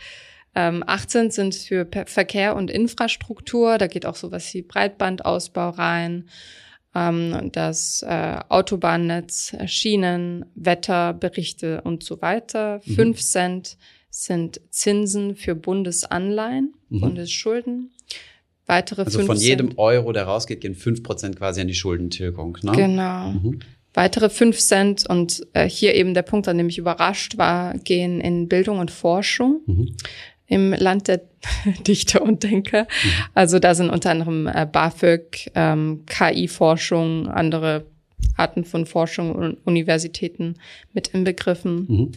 Ähm, 0.54 0.84
18 0.86 1.30
sind 1.30 1.54
für 1.54 1.86
Verkehr 2.06 2.54
und 2.54 2.70
Infrastruktur, 2.70 3.78
da 3.78 3.86
geht 3.86 4.06
auch 4.06 4.16
sowas 4.16 4.52
wie 4.54 4.62
Breitbandausbau 4.62 5.70
rein, 5.70 6.28
ähm, 6.94 7.50
das 7.52 8.02
äh, 8.02 8.38
Autobahnnetz, 8.48 9.56
Schienen, 9.66 10.46
Wetterberichte 10.54 11.80
und 11.82 12.04
so 12.04 12.22
weiter. 12.22 12.80
Mhm. 12.84 12.94
5 12.94 13.20
Cent 13.20 13.76
sind 14.10 14.60
Zinsen 14.70 15.34
für 15.34 15.56
Bundesanleihen, 15.56 16.74
mhm. 16.88 17.00
Bundesschulden. 17.00 17.90
Weitere 18.66 19.02
also 19.02 19.24
von 19.24 19.36
jedem 19.36 19.68
Cent. 19.68 19.78
Euro, 19.78 20.12
der 20.12 20.24
rausgeht, 20.24 20.60
gehen 20.60 20.74
5% 20.74 21.36
quasi 21.36 21.60
an 21.60 21.68
die 21.68 21.74
Schuldentilgung. 21.74 22.58
Ne? 22.62 22.72
Genau. 22.72 23.32
Mhm. 23.32 23.60
Weitere 23.92 24.28
5 24.28 24.58
Cent 24.58 25.08
und 25.08 25.46
äh, 25.52 25.68
hier 25.68 25.94
eben 25.94 26.14
der 26.14 26.22
Punkt, 26.22 26.48
an 26.48 26.58
dem 26.58 26.68
ich 26.68 26.78
überrascht 26.78 27.38
war, 27.38 27.74
gehen 27.78 28.20
in 28.20 28.48
Bildung 28.48 28.78
und 28.78 28.90
Forschung. 28.90 29.60
Mhm 29.66 29.96
im 30.46 30.72
Land 30.72 31.08
der 31.08 31.22
Dichter 31.86 32.22
und 32.22 32.42
Denker. 32.42 32.82
Mhm. 32.82 33.10
Also 33.34 33.58
da 33.58 33.74
sind 33.74 33.90
unter 33.90 34.10
anderem 34.10 34.46
äh, 34.46 34.66
BAföG, 34.70 35.50
ähm, 35.54 36.04
KI-Forschung, 36.06 37.28
andere 37.28 37.86
Arten 38.36 38.64
von 38.64 38.86
Forschung 38.86 39.32
und 39.34 39.58
Universitäten 39.64 40.56
mit 40.92 41.08
inbegriffen. 41.08 42.12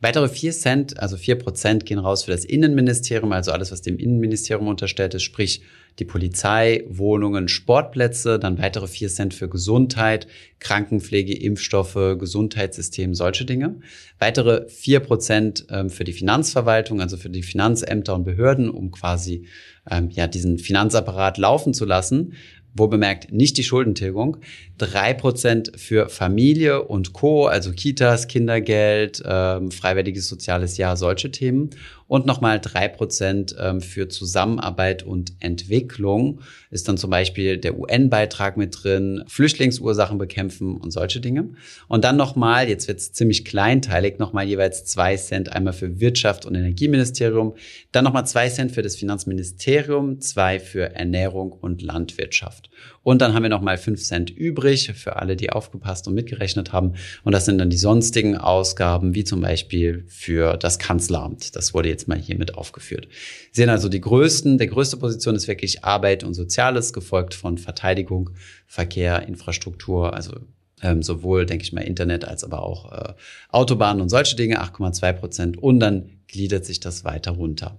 Weitere 0.00 0.28
vier 0.28 0.52
Cent, 0.52 0.98
also 1.00 1.16
vier 1.16 1.36
Prozent, 1.36 1.86
gehen 1.86 1.98
raus 1.98 2.24
für 2.24 2.30
das 2.32 2.44
Innenministerium, 2.44 3.32
also 3.32 3.52
alles, 3.52 3.72
was 3.72 3.82
dem 3.82 3.98
Innenministerium 3.98 4.68
unterstellt 4.68 5.14
ist, 5.14 5.22
sprich 5.22 5.62
die 5.98 6.04
Polizei, 6.04 6.84
Wohnungen, 6.88 7.48
Sportplätze, 7.48 8.38
dann 8.38 8.58
weitere 8.58 8.86
vier 8.86 9.08
Cent 9.08 9.32
für 9.32 9.48
Gesundheit, 9.48 10.26
Krankenpflege, 10.58 11.34
Impfstoffe, 11.34 12.18
Gesundheitssystem, 12.18 13.14
solche 13.14 13.44
Dinge. 13.44 13.80
Weitere 14.18 14.68
vier 14.68 15.00
Prozent 15.00 15.66
ähm, 15.70 15.88
für 15.88 16.04
die 16.04 16.12
Finanzverwaltung, 16.12 17.00
also 17.00 17.16
für 17.16 17.30
die 17.30 17.42
Finanzämter 17.42 18.14
und 18.14 18.24
Behörden, 18.24 18.68
um 18.68 18.90
quasi 18.90 19.46
ähm, 19.90 20.10
ja 20.10 20.26
diesen 20.26 20.58
Finanzapparat 20.58 21.38
laufen 21.38 21.72
zu 21.72 21.84
lassen 21.84 22.34
wo 22.76 22.88
bemerkt 22.88 23.32
nicht 23.32 23.56
die 23.56 23.64
Schuldentilgung, 23.64 24.36
drei 24.78 25.14
Prozent 25.14 25.72
für 25.76 26.08
Familie 26.08 26.82
und 26.82 27.12
Co., 27.12 27.46
also 27.46 27.72
Kitas, 27.72 28.28
Kindergeld, 28.28 29.22
ähm, 29.24 29.70
freiwilliges 29.70 30.28
soziales 30.28 30.76
Jahr, 30.76 30.96
solche 30.96 31.30
Themen 31.30 31.70
und 32.08 32.26
nochmal 32.26 32.60
drei 32.60 32.88
Prozent 32.88 33.56
ähm, 33.58 33.80
für 33.80 34.08
Zusammenarbeit 34.08 35.02
und 35.02 35.32
Entwicklung 35.40 36.40
ist 36.70 36.88
dann 36.88 36.98
zum 36.98 37.10
Beispiel 37.10 37.58
der 37.58 37.78
UN-Beitrag 37.78 38.56
mit 38.56 38.82
drin, 38.82 39.24
Flüchtlingsursachen 39.26 40.18
bekämpfen 40.18 40.76
und 40.76 40.92
solche 40.92 41.20
Dinge. 41.20 41.50
Und 41.88 42.04
dann 42.04 42.16
nochmal, 42.16 42.68
jetzt 42.68 42.86
wird 42.86 42.98
es 42.98 43.12
ziemlich 43.12 43.44
kleinteilig, 43.44 44.18
nochmal 44.18 44.46
jeweils 44.46 44.84
zwei 44.84 45.16
Cent 45.16 45.52
einmal 45.52 45.72
für 45.72 46.00
Wirtschaft 46.00 46.46
und 46.46 46.54
Energieministerium, 46.54 47.54
dann 47.92 48.04
nochmal 48.04 48.26
zwei 48.26 48.48
Cent 48.48 48.72
für 48.72 48.82
das 48.82 48.96
Finanzministerium, 48.96 50.20
zwei 50.20 50.60
für 50.60 50.94
Ernährung 50.94 51.52
und 51.52 51.82
Landwirtschaft. 51.82 52.70
Und 53.06 53.22
dann 53.22 53.34
haben 53.34 53.44
wir 53.44 53.50
nochmal 53.50 53.78
fünf 53.78 54.02
Cent 54.02 54.30
übrig 54.30 54.90
für 54.96 55.14
alle, 55.14 55.36
die 55.36 55.50
aufgepasst 55.50 56.08
und 56.08 56.14
mitgerechnet 56.14 56.72
haben. 56.72 56.94
Und 57.22 57.30
das 57.30 57.44
sind 57.44 57.58
dann 57.58 57.70
die 57.70 57.76
sonstigen 57.76 58.36
Ausgaben, 58.36 59.14
wie 59.14 59.22
zum 59.22 59.40
Beispiel 59.42 60.04
für 60.08 60.56
das 60.56 60.80
Kanzleramt. 60.80 61.54
Das 61.54 61.72
wurde 61.72 61.88
jetzt 61.88 62.08
mal 62.08 62.18
hier 62.18 62.36
mit 62.36 62.56
aufgeführt. 62.56 63.06
Sie 63.52 63.60
sehen 63.60 63.70
also 63.70 63.88
die 63.88 64.00
größten, 64.00 64.58
der 64.58 64.66
größte 64.66 64.96
Position 64.96 65.36
ist 65.36 65.46
wirklich 65.46 65.84
Arbeit 65.84 66.24
und 66.24 66.34
Soziales, 66.34 66.92
gefolgt 66.92 67.34
von 67.34 67.58
Verteidigung, 67.58 68.30
Verkehr, 68.66 69.28
Infrastruktur, 69.28 70.12
also 70.12 70.40
ähm, 70.82 71.02
sowohl, 71.02 71.46
denke 71.46 71.64
ich 71.64 71.72
mal, 71.72 71.80
Internet 71.80 72.24
als 72.24 72.44
aber 72.44 72.62
auch 72.62 72.92
äh, 72.92 73.12
Autobahnen 73.50 74.02
und 74.02 74.08
solche 74.08 74.36
Dinge, 74.36 74.62
8,2 74.62 75.12
Prozent. 75.14 75.62
Und 75.62 75.80
dann 75.80 76.10
gliedert 76.28 76.64
sich 76.64 76.80
das 76.80 77.04
weiter 77.04 77.32
runter. 77.32 77.78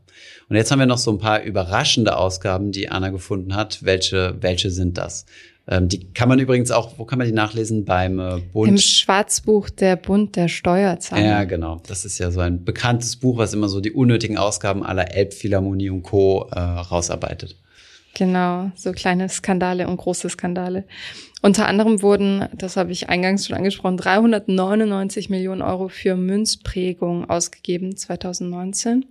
Und 0.50 0.56
jetzt 0.56 0.72
haben 0.72 0.80
wir 0.80 0.86
noch 0.86 0.98
so 0.98 1.12
ein 1.12 1.20
paar 1.20 1.44
überraschende 1.44 2.18
Ausgaben, 2.18 2.72
die 2.72 2.90
Anna 2.90 3.10
gefunden 3.10 3.56
hat. 3.56 3.84
Welche, 3.84 4.36
welche 4.42 4.72
sind 4.72 4.98
das? 4.98 5.26
Ähm, 5.70 5.90
die 5.90 6.12
kann 6.14 6.30
man 6.30 6.40
übrigens 6.40 6.72
auch, 6.72 6.98
wo 6.98 7.06
kann 7.06 7.20
man 7.20 7.28
die 7.28 7.34
nachlesen? 7.34 7.84
Beim 7.84 8.20
äh, 8.20 8.40
Bund. 8.54 8.70
Im 8.70 8.78
Schwarzbuch 8.78 9.70
der 9.70 9.98
Bund 9.98 10.36
der 10.36 10.48
Steuerzahler. 10.48 11.26
Ja, 11.26 11.44
genau. 11.44 11.82
Das 11.88 12.06
ist 12.06 12.18
ja 12.20 12.32
so 12.32 12.40
ein 12.40 12.64
bekanntes 12.64 13.18
Buch, 13.18 13.38
was 13.38 13.54
immer 13.54 13.68
so 13.68 13.82
die 13.82 13.92
unnötigen 13.92 14.38
Ausgaben 14.38 14.84
aller 14.84 15.14
Elbphilharmonie 15.14 15.90
und 15.90 16.04
Co. 16.04 16.48
Äh, 16.52 16.60
rausarbeitet. 16.60 17.58
Genau, 18.18 18.72
so 18.74 18.94
kleine 18.94 19.30
Skandale 19.30 19.88
und 19.88 19.98
große 19.98 20.28
Skandale. 20.28 20.86
Unter 21.44 21.68
anderem 21.68 22.02
wurden, 22.02 22.48
das 22.56 22.76
habe 22.76 22.92
ich 22.92 23.10
eingangs 23.10 23.46
schon 23.46 23.56
angesprochen, 23.56 23.96
399 23.96 25.30
Millionen 25.30 25.62
Euro 25.62 25.88
für 25.88 26.16
Münzprägung 26.16 27.30
ausgegeben 27.30 27.96
2019. 27.96 29.06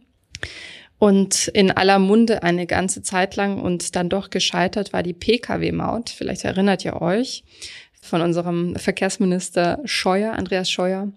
Und 0.99 1.47
in 1.47 1.71
aller 1.71 2.01
Munde 2.01 2.43
eine 2.43 2.67
ganze 2.67 3.01
Zeit 3.01 3.37
lang 3.37 3.61
und 3.61 3.95
dann 3.95 4.09
doch 4.09 4.29
gescheitert 4.29 4.93
war 4.93 5.05
die 5.05 5.15
Pkw-Maut. 5.15 6.11
Vielleicht 6.11 6.45
erinnert 6.45 6.85
ihr 6.85 7.01
euch 7.01 7.45
von 8.03 8.23
unserem 8.23 8.75
Verkehrsminister 8.75 9.79
Scheuer, 9.85 10.33
Andreas 10.33 10.69
Scheuer 10.69 11.13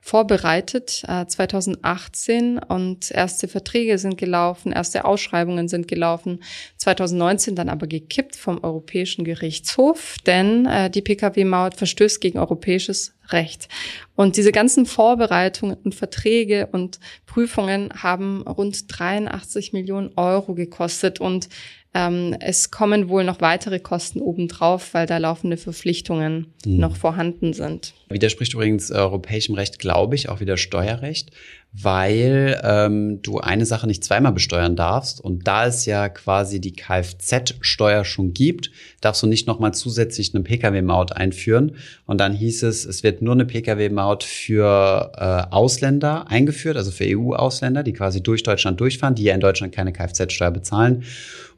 vorbereitet 0.00 1.02
äh, 1.06 1.26
2018 1.26 2.58
und 2.58 3.10
erste 3.10 3.48
Verträge 3.48 3.98
sind 3.98 4.16
gelaufen, 4.16 4.72
erste 4.72 5.04
Ausschreibungen 5.04 5.68
sind 5.68 5.88
gelaufen, 5.88 6.42
2019 6.78 7.54
dann 7.54 7.68
aber 7.68 7.86
gekippt 7.86 8.36
vom 8.36 8.62
Europäischen 8.64 9.24
Gerichtshof, 9.24 10.16
denn 10.26 10.66
äh, 10.66 10.90
die 10.90 11.02
Pkw-Maut 11.02 11.74
verstößt 11.74 12.20
gegen 12.20 12.38
europäisches 12.38 13.12
Recht. 13.32 13.68
Und 14.16 14.36
diese 14.36 14.52
ganzen 14.52 14.86
Vorbereitungen 14.86 15.76
und 15.84 15.94
Verträge 15.94 16.68
und 16.72 16.98
Prüfungen 17.26 17.90
haben 18.02 18.42
rund 18.42 18.84
83 18.88 19.72
Millionen 19.72 20.12
Euro 20.16 20.54
gekostet 20.54 21.20
und 21.20 21.48
ähm, 21.92 22.36
es 22.38 22.70
kommen 22.70 23.08
wohl 23.08 23.24
noch 23.24 23.40
weitere 23.40 23.80
Kosten 23.80 24.20
obendrauf, 24.20 24.94
weil 24.94 25.06
da 25.06 25.18
laufende 25.18 25.56
Verpflichtungen 25.56 26.52
mhm. 26.64 26.76
noch 26.76 26.96
vorhanden 26.96 27.52
sind. 27.52 27.94
Widerspricht 28.08 28.54
übrigens 28.54 28.92
europäischem 28.92 29.56
Recht, 29.56 29.78
glaube 29.78 30.14
ich, 30.14 30.28
auch 30.28 30.40
wieder 30.40 30.56
Steuerrecht, 30.56 31.30
weil 31.72 32.60
ähm, 32.64 33.22
du 33.22 33.38
eine 33.38 33.64
Sache 33.64 33.86
nicht 33.86 34.02
zweimal 34.02 34.32
besteuern 34.32 34.74
darfst. 34.74 35.20
Und 35.20 35.46
da 35.46 35.66
es 35.66 35.86
ja 35.86 36.08
quasi 36.08 36.60
die 36.60 36.72
Kfz-Steuer 36.72 38.04
schon 38.04 38.34
gibt, 38.34 38.72
darfst 39.00 39.22
du 39.22 39.28
nicht 39.28 39.46
nochmal 39.46 39.72
zusätzlich 39.72 40.34
eine 40.34 40.42
Pkw-Maut 40.42 41.12
einführen. 41.12 41.76
Und 42.06 42.18
dann 42.18 42.32
hieß 42.32 42.64
es, 42.64 42.84
es 42.84 43.04
wird 43.04 43.22
nur 43.22 43.34
eine 43.34 43.44
Pkw-Maut 43.44 44.24
für 44.24 45.12
äh, 45.16 45.54
Ausländer 45.54 46.28
eingeführt, 46.28 46.76
also 46.76 46.90
für 46.90 47.04
EU-Ausländer, 47.06 47.84
die 47.84 47.92
quasi 47.92 48.20
durch 48.20 48.42
Deutschland 48.42 48.80
durchfahren, 48.80 49.14
die 49.14 49.24
ja 49.24 49.34
in 49.34 49.40
Deutschland 49.40 49.72
keine 49.72 49.92
Kfz-Steuer 49.92 50.50
bezahlen. 50.50 51.04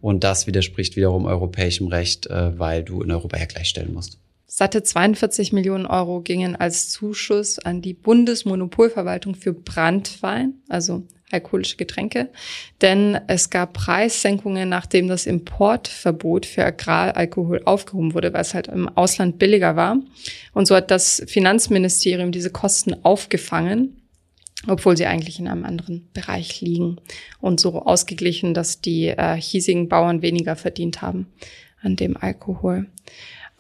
Und 0.02 0.25
das 0.25 0.47
widerspricht 0.47 0.97
wiederum 0.97 1.25
europäischem 1.25 1.87
Recht, 1.87 2.26
äh, 2.26 2.59
weil 2.59 2.83
du 2.83 3.02
in 3.02 3.11
Europa 3.11 3.38
ja 3.38 3.47
gleichstellen 3.47 3.95
musst. 3.95 4.22
Satte 4.54 4.82
42 4.82 5.54
Millionen 5.54 5.87
Euro 5.87 6.21
gingen 6.21 6.56
als 6.56 6.90
Zuschuss 6.90 7.59
an 7.59 7.80
die 7.80 7.94
Bundesmonopolverwaltung 7.94 9.35
für 9.35 9.54
Brandwein, 9.54 10.61
also 10.68 11.04
alkoholische 11.30 11.78
Getränke, 11.78 12.28
denn 12.82 13.18
es 13.28 13.49
gab 13.49 13.73
Preissenkungen, 13.73 14.68
nachdem 14.68 15.09
das 15.09 15.25
Importverbot 15.25 16.44
für 16.44 16.66
Agraralkohol 16.66 17.62
aufgehoben 17.64 18.12
wurde, 18.12 18.35
weil 18.35 18.42
es 18.42 18.52
halt 18.52 18.66
im 18.66 18.90
Ausland 18.90 19.38
billiger 19.38 19.75
war. 19.75 19.97
Und 20.52 20.66
so 20.66 20.76
hat 20.76 20.90
das 20.90 21.23
Finanzministerium 21.26 22.30
diese 22.30 22.50
Kosten 22.50 22.92
aufgefangen, 23.04 24.02
obwohl 24.68 24.99
sie 24.99 25.06
eigentlich 25.06 25.38
in 25.38 25.49
einem 25.49 25.64
anderen 25.64 26.11
Bereich 26.12 26.61
liegen 26.61 26.99
und 27.40 27.59
so 27.59 27.80
ausgeglichen, 27.80 28.52
dass 28.52 28.82
die 28.82 29.06
äh, 29.06 29.35
hiesigen 29.35 29.88
Bauern 29.88 30.21
weniger 30.21 30.56
verdient 30.56 31.00
haben 31.00 31.28
an 31.80 31.97
dem 31.97 32.18
Alkohol. 32.18 32.88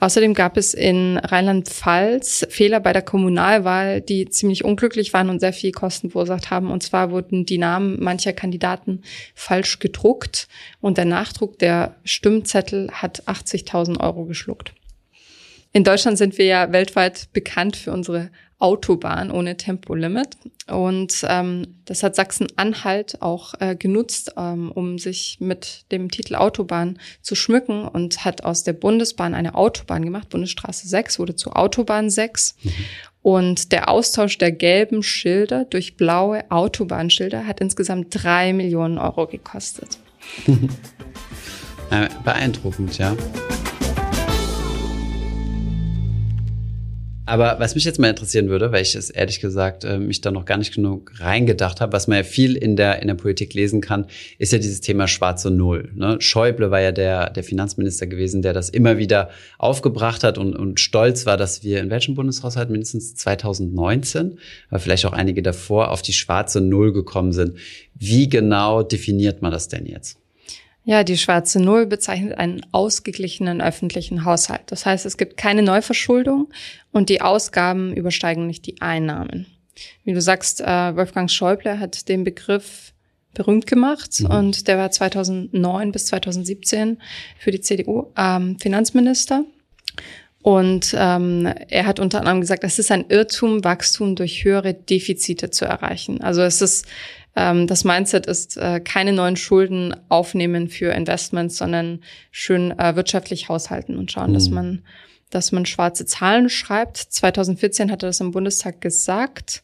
Außerdem 0.02 0.34
gab 0.34 0.56
es 0.56 0.74
in 0.74 1.16
Rheinland-Pfalz 1.16 2.44
Fehler 2.50 2.80
bei 2.80 2.92
der 2.92 3.02
Kommunalwahl, 3.02 4.00
die 4.00 4.28
ziemlich 4.28 4.64
unglücklich 4.64 5.12
waren 5.12 5.30
und 5.30 5.38
sehr 5.38 5.52
viel 5.52 5.70
Kosten 5.70 6.10
verursacht 6.10 6.50
haben. 6.50 6.72
Und 6.72 6.82
zwar 6.82 7.12
wurden 7.12 7.46
die 7.46 7.58
Namen 7.58 8.02
mancher 8.02 8.32
Kandidaten 8.32 9.02
falsch 9.36 9.78
gedruckt 9.78 10.48
und 10.80 10.98
der 10.98 11.04
Nachdruck 11.04 11.56
der 11.60 11.94
Stimmzettel 12.02 12.90
hat 12.90 13.28
80.000 13.28 14.00
Euro 14.00 14.24
geschluckt. 14.24 14.74
In 15.72 15.84
Deutschland 15.84 16.18
sind 16.18 16.36
wir 16.36 16.46
ja 16.46 16.72
weltweit 16.72 17.32
bekannt 17.32 17.76
für 17.76 17.92
unsere 17.92 18.30
Autobahn 18.62 19.32
ohne 19.32 19.56
Tempolimit. 19.56 20.36
Und 20.68 21.26
ähm, 21.28 21.74
das 21.84 22.04
hat 22.04 22.14
Sachsen-Anhalt 22.14 23.20
auch 23.20 23.54
äh, 23.58 23.74
genutzt, 23.74 24.34
ähm, 24.36 24.70
um 24.70 24.98
sich 24.98 25.38
mit 25.40 25.84
dem 25.90 26.10
Titel 26.10 26.36
Autobahn 26.36 26.98
zu 27.20 27.34
schmücken 27.34 27.86
und 27.86 28.24
hat 28.24 28.44
aus 28.44 28.62
der 28.62 28.72
Bundesbahn 28.72 29.34
eine 29.34 29.56
Autobahn 29.56 30.04
gemacht. 30.04 30.28
Bundesstraße 30.28 30.86
6 30.86 31.18
wurde 31.18 31.34
zu 31.34 31.50
Autobahn 31.50 32.08
6. 32.08 32.54
Mhm. 32.62 32.70
Und 33.22 33.72
der 33.72 33.88
Austausch 33.88 34.38
der 34.38 34.52
gelben 34.52 35.02
Schilder 35.02 35.64
durch 35.64 35.96
blaue 35.96 36.48
Autobahnschilder 36.50 37.46
hat 37.46 37.60
insgesamt 37.60 38.08
drei 38.10 38.52
Millionen 38.52 38.98
Euro 38.98 39.26
gekostet. 39.26 39.98
Beeindruckend, 42.24 42.96
ja. 42.98 43.16
Aber 47.32 47.56
was 47.58 47.74
mich 47.74 47.84
jetzt 47.84 47.98
mal 47.98 48.10
interessieren 48.10 48.50
würde, 48.50 48.72
weil 48.72 48.82
ich 48.82 48.94
es 48.94 49.08
ehrlich 49.08 49.40
gesagt 49.40 49.84
äh, 49.84 49.96
mich 49.96 50.20
da 50.20 50.30
noch 50.30 50.44
gar 50.44 50.58
nicht 50.58 50.74
genug 50.74 51.12
reingedacht 51.18 51.80
habe, 51.80 51.94
was 51.94 52.06
man 52.06 52.18
ja 52.18 52.24
viel 52.24 52.56
in 52.56 52.76
der, 52.76 53.00
in 53.00 53.08
der 53.08 53.14
Politik 53.14 53.54
lesen 53.54 53.80
kann, 53.80 54.04
ist 54.36 54.52
ja 54.52 54.58
dieses 54.58 54.82
Thema 54.82 55.08
schwarze 55.08 55.50
Null. 55.50 55.92
Ne? 55.94 56.18
Schäuble 56.20 56.70
war 56.70 56.82
ja 56.82 56.92
der, 56.92 57.30
der 57.30 57.42
Finanzminister 57.42 58.06
gewesen, 58.06 58.42
der 58.42 58.52
das 58.52 58.68
immer 58.68 58.98
wieder 58.98 59.30
aufgebracht 59.56 60.24
hat 60.24 60.36
und, 60.36 60.54
und 60.54 60.78
stolz 60.78 61.24
war, 61.24 61.38
dass 61.38 61.62
wir 61.62 61.80
in 61.80 61.88
welchem 61.88 62.16
Bundeshaushalt 62.16 62.68
mindestens 62.68 63.14
2019, 63.14 64.38
aber 64.68 64.80
vielleicht 64.80 65.06
auch 65.06 65.14
einige 65.14 65.40
davor, 65.40 65.90
auf 65.90 66.02
die 66.02 66.12
schwarze 66.12 66.60
Null 66.60 66.92
gekommen 66.92 67.32
sind. 67.32 67.56
Wie 67.94 68.28
genau 68.28 68.82
definiert 68.82 69.40
man 69.40 69.52
das 69.52 69.68
denn 69.68 69.86
jetzt? 69.86 70.21
Ja, 70.84 71.04
die 71.04 71.16
schwarze 71.16 71.60
Null 71.60 71.86
bezeichnet 71.86 72.38
einen 72.38 72.66
ausgeglichenen 72.72 73.60
öffentlichen 73.60 74.24
Haushalt. 74.24 74.62
Das 74.66 74.84
heißt, 74.84 75.06
es 75.06 75.16
gibt 75.16 75.36
keine 75.36 75.62
Neuverschuldung 75.62 76.48
und 76.90 77.08
die 77.08 77.20
Ausgaben 77.20 77.94
übersteigen 77.94 78.48
nicht 78.48 78.66
die 78.66 78.80
Einnahmen. 78.80 79.46
Wie 80.04 80.12
du 80.12 80.20
sagst, 80.20 80.60
äh, 80.60 80.96
Wolfgang 80.96 81.30
Schäuble 81.30 81.78
hat 81.78 82.08
den 82.08 82.24
Begriff 82.24 82.92
berühmt 83.32 83.66
gemacht 83.66 84.20
mhm. 84.20 84.26
und 84.26 84.68
der 84.68 84.76
war 84.76 84.90
2009 84.90 85.92
bis 85.92 86.06
2017 86.06 86.98
für 87.38 87.50
die 87.50 87.60
CDU 87.60 88.12
ähm, 88.16 88.58
Finanzminister. 88.58 89.44
Und 90.42 90.92
ähm, 90.98 91.46
er 91.68 91.86
hat 91.86 92.00
unter 92.00 92.18
anderem 92.18 92.40
gesagt, 92.40 92.64
es 92.64 92.80
ist 92.80 92.90
ein 92.90 93.04
Irrtum, 93.08 93.62
Wachstum 93.62 94.16
durch 94.16 94.44
höhere 94.44 94.74
Defizite 94.74 95.50
zu 95.50 95.64
erreichen. 95.64 96.20
Also 96.20 96.42
es 96.42 96.60
ist 96.60 96.86
ähm, 97.34 97.66
das 97.66 97.84
Mindset 97.84 98.26
ist 98.26 98.56
äh, 98.56 98.80
keine 98.80 99.12
neuen 99.12 99.36
Schulden 99.36 99.94
aufnehmen 100.08 100.68
für 100.68 100.92
Investments, 100.92 101.56
sondern 101.58 102.00
schön 102.30 102.78
äh, 102.78 102.96
wirtschaftlich 102.96 103.48
haushalten 103.48 103.96
und 103.96 104.12
schauen, 104.12 104.30
mhm. 104.30 104.34
dass 104.34 104.50
man 104.50 104.82
dass 105.30 105.50
man 105.50 105.64
schwarze 105.64 106.04
Zahlen 106.04 106.50
schreibt. 106.50 106.98
2014 106.98 107.90
hat 107.90 108.02
er 108.02 108.10
das 108.10 108.20
im 108.20 108.32
Bundestag 108.32 108.82
gesagt 108.82 109.62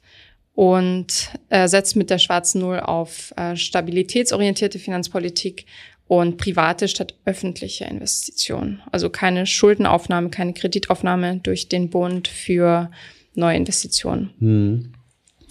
und 0.55 1.31
er 1.51 1.69
setzt 1.69 1.95
mit 1.95 2.09
der 2.09 2.19
schwarzen 2.19 2.63
Null 2.63 2.81
auf 2.81 3.35
äh, 3.37 3.55
stabilitätsorientierte 3.55 4.79
Finanzpolitik 4.79 5.67
und 6.07 6.39
private 6.39 6.89
statt 6.89 7.15
öffentliche 7.27 7.85
Investitionen. 7.85 8.81
Also 8.91 9.11
keine 9.11 9.45
Schuldenaufnahme, 9.45 10.31
keine 10.31 10.55
Kreditaufnahme 10.55 11.41
durch 11.43 11.69
den 11.69 11.91
Bund 11.91 12.29
für 12.29 12.91
neue 13.35 13.57
Investitionen. 13.57 14.31
Hm. 14.39 14.93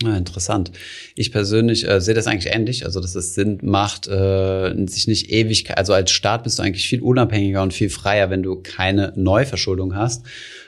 Ja, 0.03 0.15
interessant. 0.15 0.71
Ich 1.15 1.31
persönlich 1.31 1.87
äh, 1.87 1.99
sehe 1.99 2.13
das 2.13 2.27
eigentlich 2.27 2.53
ähnlich, 2.53 2.85
also 2.85 2.99
dass 2.99 3.15
es 3.15 3.33
Sinn 3.33 3.57
macht, 3.63 4.07
äh, 4.07 4.73
sich 4.85 5.07
nicht 5.07 5.31
ewig, 5.31 5.75
also 5.75 5.93
als 5.93 6.11
Staat 6.11 6.43
bist 6.43 6.59
du 6.59 6.63
eigentlich 6.63 6.87
viel 6.87 7.01
unabhängiger 7.01 7.63
und 7.63 7.73
viel 7.73 7.89
freier, 7.89 8.29
wenn 8.29 8.43
du 8.43 8.57
keine 8.57 9.11
Neuverschuldung 9.15 9.95
hast, 9.95 10.23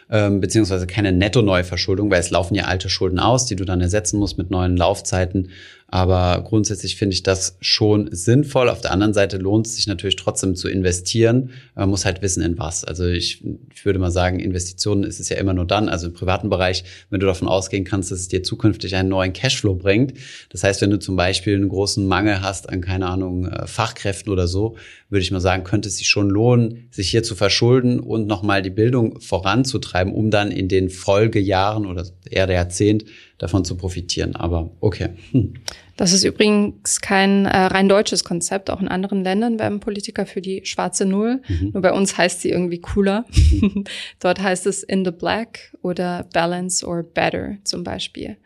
ähm, 0.10 0.40
beziehungsweise 0.40 0.88
keine 0.88 1.12
Netto-Neuverschuldung, 1.12 2.10
weil 2.10 2.20
es 2.20 2.32
laufen 2.32 2.56
ja 2.56 2.66
alte 2.66 2.90
Schulden 2.90 3.20
aus, 3.20 3.46
die 3.46 3.56
du 3.56 3.66
dann 3.66 3.82
ersetzen 3.82 4.20
musst 4.20 4.38
mit 4.38 4.50
neuen 4.50 4.76
Laufzeiten. 4.76 5.50
Aber 5.92 6.44
grundsätzlich 6.44 6.98
finde 6.98 7.16
ich 7.16 7.24
das 7.24 7.58
schon 7.62 8.10
sinnvoll. 8.12 8.70
Auf 8.70 8.82
der 8.82 8.92
anderen 8.92 9.16
Seite 9.16 9.38
lohnt 9.38 9.66
es 9.66 9.76
sich 9.76 9.88
natürlich 9.88 10.18
trotzdem 10.18 10.56
zu 10.56 10.70
investieren. 10.70 11.50
Man 11.74 11.90
muss 11.90 12.06
halt 12.06 12.22
wissen, 12.22 12.44
in 12.44 12.60
was. 12.60 12.84
Also 12.84 13.08
ich, 13.08 13.44
ich 13.74 13.86
würde 13.86 13.98
mal 13.98 14.12
sagen, 14.12 14.40
Investitionen 14.40 15.04
ist 15.04 15.20
es 15.20 15.30
ja 15.30 15.38
immer 15.38 15.56
nur 15.56 15.66
dann, 15.66 15.90
also 15.90 16.06
im 16.08 16.14
privaten 16.14 16.50
Bereich, 16.50 16.84
wenn 17.10 17.20
du 17.20 17.26
davon 17.26 17.48
ausgehen 17.48 17.86
kannst, 17.86 18.12
dass 18.12 18.20
es 18.20 18.28
dir 18.28 18.44
zukünftig 18.44 18.96
einen 18.96 19.10
neuen 19.10 19.34
Cashflow 19.34 19.74
bringt. 19.74 20.14
Das 20.50 20.64
heißt, 20.64 20.80
wenn 20.82 20.92
du 20.92 21.00
zum 21.00 21.16
Beispiel 21.16 21.56
einen 21.56 21.70
großen 21.70 22.06
Mangel 22.06 22.42
hast 22.42 22.70
an, 22.70 22.82
keine 22.82 23.08
Ahnung, 23.08 23.48
äh, 23.48 23.66
Fachkräften 23.66 24.32
oder 24.32 24.48
so, 24.48 24.76
würde 25.10 25.24
ich 25.24 25.32
mal 25.32 25.40
sagen, 25.40 25.64
könnte 25.64 25.90
es 25.90 25.98
sich 25.98 26.08
schon 26.08 26.30
lohnen, 26.30 26.88
sich 26.92 27.10
hier 27.10 27.24
zu 27.24 27.34
verschulden 27.34 28.00
und 28.00 28.28
nochmal 28.28 28.62
die 28.62 28.70
Bildung 28.70 29.20
voranzutreiben, 29.22 29.99
um 30.08 30.32
dann 30.32 30.52
in 30.52 30.68
den 30.68 30.90
Folgejahren 30.90 31.86
oder 31.86 32.06
eher 32.30 32.48
der 32.48 32.56
Jahrzehnt 32.56 33.06
davon 33.38 33.66
zu 33.66 33.76
profitieren. 33.76 34.36
Aber 34.36 34.72
okay. 34.80 35.10
Hm. 35.32 35.54
Das 35.98 36.14
ist 36.14 36.24
übrigens 36.24 37.02
kein 37.02 37.46
äh, 37.46 37.58
rein 37.58 37.90
deutsches 37.90 38.24
Konzept. 38.24 38.70
Auch 38.70 38.80
in 38.80 38.88
anderen 38.88 39.22
Ländern 39.22 39.60
werben 39.60 39.82
Politiker 39.82 40.26
für 40.26 40.40
die 40.40 40.62
schwarze 40.64 41.06
Null. 41.06 41.42
Mhm. 41.50 41.72
Nur 41.74 41.82
bei 41.82 41.92
uns 41.92 42.18
heißt 42.18 42.42
sie 42.42 42.52
irgendwie 42.52 42.80
cooler. 42.80 43.26
Mhm. 43.60 43.84
Dort 44.22 44.42
heißt 44.42 44.66
es 44.66 44.82
in 44.84 45.04
the 45.04 45.12
black 45.12 45.76
oder 45.82 46.26
balance 46.32 46.86
or 46.86 47.04
better 47.04 47.58
zum 47.66 47.84
Beispiel. 47.84 48.38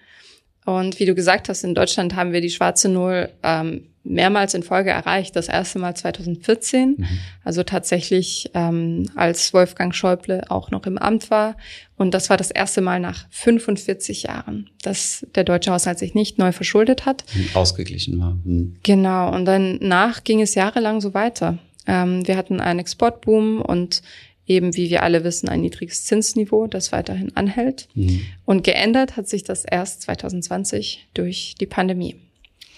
Und 0.65 0.99
wie 0.99 1.05
du 1.05 1.13
gesagt 1.13 1.47
hast, 1.49 1.63
in 1.63 1.75
Deutschland 1.75 2.15
haben 2.15 2.31
wir 2.31 2.41
die 2.41 2.49
schwarze 2.49 2.89
Null 2.89 3.29
ähm, 3.43 3.92
mehrmals 4.03 4.53
in 4.53 4.63
Folge 4.63 4.89
erreicht. 4.89 5.35
Das 5.35 5.47
erste 5.47 5.79
Mal 5.79 5.95
2014, 5.95 6.95
mhm. 6.97 7.07
also 7.43 7.63
tatsächlich 7.63 8.51
ähm, 8.53 9.09
als 9.15 9.53
Wolfgang 9.53 9.95
Schäuble 9.95 10.43
auch 10.49 10.71
noch 10.71 10.85
im 10.85 10.97
Amt 10.97 11.31
war. 11.31 11.55
Und 11.95 12.13
das 12.13 12.29
war 12.29 12.37
das 12.37 12.51
erste 12.51 12.81
Mal 12.81 12.99
nach 12.99 13.25
45 13.29 14.23
Jahren, 14.23 14.69
dass 14.81 15.25
der 15.35 15.43
deutsche 15.43 15.71
Haushalt 15.71 15.99
sich 15.99 16.15
nicht 16.15 16.37
neu 16.37 16.51
verschuldet 16.51 17.05
hat. 17.05 17.23
Ausgeglichen 17.53 18.19
war. 18.19 18.37
Mhm. 18.43 18.77
Genau. 18.83 19.33
Und 19.33 19.45
danach 19.45 20.23
ging 20.23 20.41
es 20.41 20.55
jahrelang 20.55 20.99
so 20.99 21.13
weiter. 21.13 21.59
Ähm, 21.87 22.27
wir 22.27 22.37
hatten 22.37 22.59
einen 22.59 22.79
Exportboom 22.79 23.61
und 23.61 24.01
eben, 24.45 24.75
wie 24.75 24.89
wir 24.89 25.03
alle 25.03 25.23
wissen, 25.23 25.47
ein 25.47 25.61
niedriges 25.61 26.05
Zinsniveau, 26.05 26.67
das 26.67 26.91
weiterhin 26.91 27.35
anhält. 27.35 27.87
Mhm. 27.93 28.21
Und 28.45 28.63
geändert 28.63 29.15
hat 29.15 29.29
sich 29.29 29.43
das 29.43 29.63
erst 29.63 30.01
2020 30.03 31.07
durch 31.13 31.55
die 31.59 31.65
Pandemie. 31.65 32.15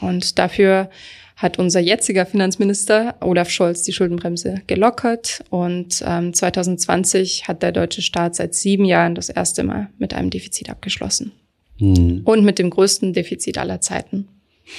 Und 0.02 0.38
dafür 0.40 0.90
hat 1.36 1.60
unser 1.60 1.80
jetziger 1.80 2.26
Finanzminister 2.26 3.16
Olaf 3.20 3.50
Scholz 3.50 3.84
die 3.84 3.92
Schuldenbremse 3.92 4.62
gelockert 4.68 5.44
und 5.50 6.02
ähm, 6.06 6.34
2020 6.34 7.48
hat 7.48 7.62
der 7.62 7.74
deutsche 7.74 8.02
Staat 8.02 8.36
seit 8.36 8.56
sieben 8.56 8.86
Jahren 8.86 9.16
das 9.16 9.30
erste 9.30 9.64
Mal 9.64 9.90
mit 9.98 10.14
einem 10.14 10.30
Defizit 10.30 10.70
abgeschlossen. 10.70 11.34
Hm. 11.78 12.22
Und 12.24 12.46
mit 12.46 12.58
dem 12.58 12.70
größten 12.70 13.12
Defizit 13.12 13.58
aller 13.58 13.82
Zeiten. 13.82 14.30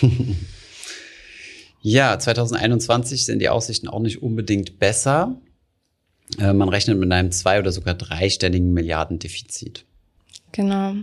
ja, 1.83 2.19
2021 2.19 3.27
sind 3.27 3.41
die 3.41 3.51
Aussichten 3.51 3.89
auch 3.89 4.01
nicht 4.01 4.23
unbedingt 4.23 4.79
besser. 4.79 5.39
Äh, 6.39 6.55
man 6.55 6.71
rechnet 6.71 6.99
mit 6.99 7.13
einem 7.13 7.33
zwei- 7.33 7.59
oder 7.59 7.71
sogar 7.71 7.95
dreistelligen 7.95 8.73
Milliardendefizit. 8.73 9.85
Genau. 10.53 10.95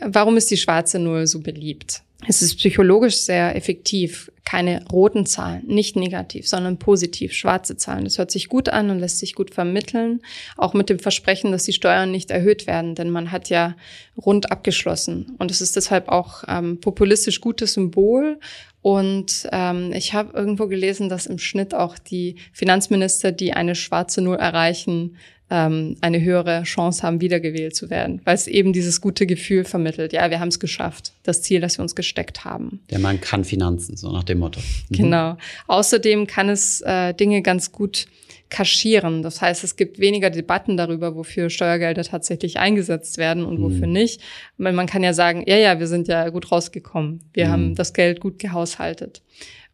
Warum 0.00 0.36
ist 0.36 0.50
die 0.50 0.56
schwarze 0.56 1.00
Null 1.00 1.26
so 1.26 1.40
beliebt? 1.40 2.02
Es 2.28 2.40
ist 2.40 2.56
psychologisch 2.56 3.16
sehr 3.16 3.56
effektiv. 3.56 4.30
Keine 4.44 4.84
roten 4.88 5.24
Zahlen, 5.24 5.66
nicht 5.66 5.94
negativ, 5.94 6.48
sondern 6.48 6.78
positiv, 6.78 7.32
schwarze 7.32 7.76
Zahlen. 7.76 8.04
Das 8.04 8.18
hört 8.18 8.30
sich 8.30 8.48
gut 8.48 8.68
an 8.68 8.90
und 8.90 8.98
lässt 8.98 9.18
sich 9.18 9.34
gut 9.34 9.54
vermitteln. 9.54 10.20
Auch 10.56 10.74
mit 10.74 10.90
dem 10.90 10.98
Versprechen, 10.98 11.52
dass 11.52 11.64
die 11.64 11.72
Steuern 11.72 12.10
nicht 12.10 12.30
erhöht 12.30 12.66
werden, 12.66 12.94
denn 12.94 13.10
man 13.10 13.30
hat 13.30 13.50
ja 13.50 13.76
rund 14.16 14.50
abgeschlossen. 14.50 15.36
Und 15.38 15.50
es 15.50 15.60
ist 15.60 15.76
deshalb 15.76 16.08
auch 16.08 16.42
ähm, 16.48 16.80
populistisch 16.80 17.40
gutes 17.40 17.74
Symbol. 17.74 18.40
Und 18.82 19.48
ähm, 19.52 19.92
ich 19.92 20.12
habe 20.12 20.36
irgendwo 20.36 20.66
gelesen, 20.66 21.08
dass 21.08 21.26
im 21.26 21.38
Schnitt 21.38 21.72
auch 21.72 21.96
die 21.98 22.36
Finanzminister, 22.52 23.30
die 23.30 23.52
eine 23.52 23.76
schwarze 23.76 24.22
Null 24.22 24.36
erreichen, 24.36 25.16
ähm, 25.52 25.96
eine 26.00 26.22
höhere 26.22 26.62
Chance 26.62 27.02
haben, 27.02 27.20
wiedergewählt 27.20 27.76
zu 27.76 27.90
werden, 27.90 28.22
weil 28.24 28.34
es 28.34 28.46
eben 28.46 28.72
dieses 28.72 29.02
gute 29.02 29.26
Gefühl 29.26 29.64
vermittelt. 29.64 30.14
Ja, 30.14 30.30
wir 30.30 30.40
haben 30.40 30.48
es 30.48 30.58
geschafft, 30.58 31.12
das 31.24 31.42
Ziel, 31.42 31.60
das 31.60 31.78
wir 31.78 31.82
uns 31.82 31.94
gesteckt 31.94 32.46
haben. 32.46 32.80
Der 32.90 32.98
Mann 32.98 33.20
kann 33.20 33.44
Finanzen, 33.44 33.98
so 33.98 34.10
nach 34.10 34.24
dem 34.24 34.38
Motto. 34.38 34.60
Mhm. 34.88 34.96
Genau. 34.96 35.36
Außerdem 35.66 36.26
kann 36.26 36.48
es 36.48 36.80
äh, 36.80 37.12
Dinge 37.12 37.42
ganz 37.42 37.70
gut 37.70 38.06
kaschieren. 38.48 39.22
Das 39.22 39.42
heißt, 39.42 39.62
es 39.62 39.76
gibt 39.76 39.98
weniger 39.98 40.30
Debatten 40.30 40.78
darüber, 40.78 41.14
wofür 41.16 41.50
Steuergelder 41.50 42.02
tatsächlich 42.02 42.58
eingesetzt 42.58 43.18
werden 43.18 43.44
und 43.44 43.60
wofür 43.60 43.86
mhm. 43.86 43.92
nicht. 43.92 44.20
Man 44.56 44.86
kann 44.86 45.02
ja 45.02 45.12
sagen, 45.12 45.44
ja, 45.46 45.56
ja, 45.56 45.78
wir 45.78 45.86
sind 45.86 46.08
ja 46.08 46.30
gut 46.30 46.50
rausgekommen. 46.50 47.20
Wir 47.34 47.46
mhm. 47.46 47.50
haben 47.50 47.74
das 47.74 47.92
Geld 47.92 48.20
gut 48.20 48.38
gehaushaltet. 48.38 49.22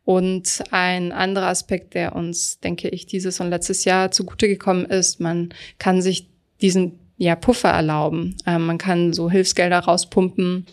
Und 0.09 0.62
ein 0.71 1.12
anderer 1.12 1.49
Aspekt, 1.49 1.92
der 1.92 2.16
uns, 2.16 2.61
denke 2.61 2.88
ich, 2.88 3.05
dieses 3.05 3.40
und 3.40 3.51
letztes 3.51 3.85
Jahr 3.85 4.11
zugute 4.11 4.49
gekommen 4.49 4.87
ist, 4.87 5.21
man 5.21 5.51
kann 5.79 6.01
sich 6.01 6.31
diesen 6.62 6.99
ja, 7.18 7.37
Puffer 7.37 7.68
erlauben. 7.68 8.35
Ähm, 8.47 8.64
man 8.64 8.79
kann 8.79 9.12
so 9.12 9.31
Hilfsgelder 9.31 9.81
rauspumpen, 9.81 10.64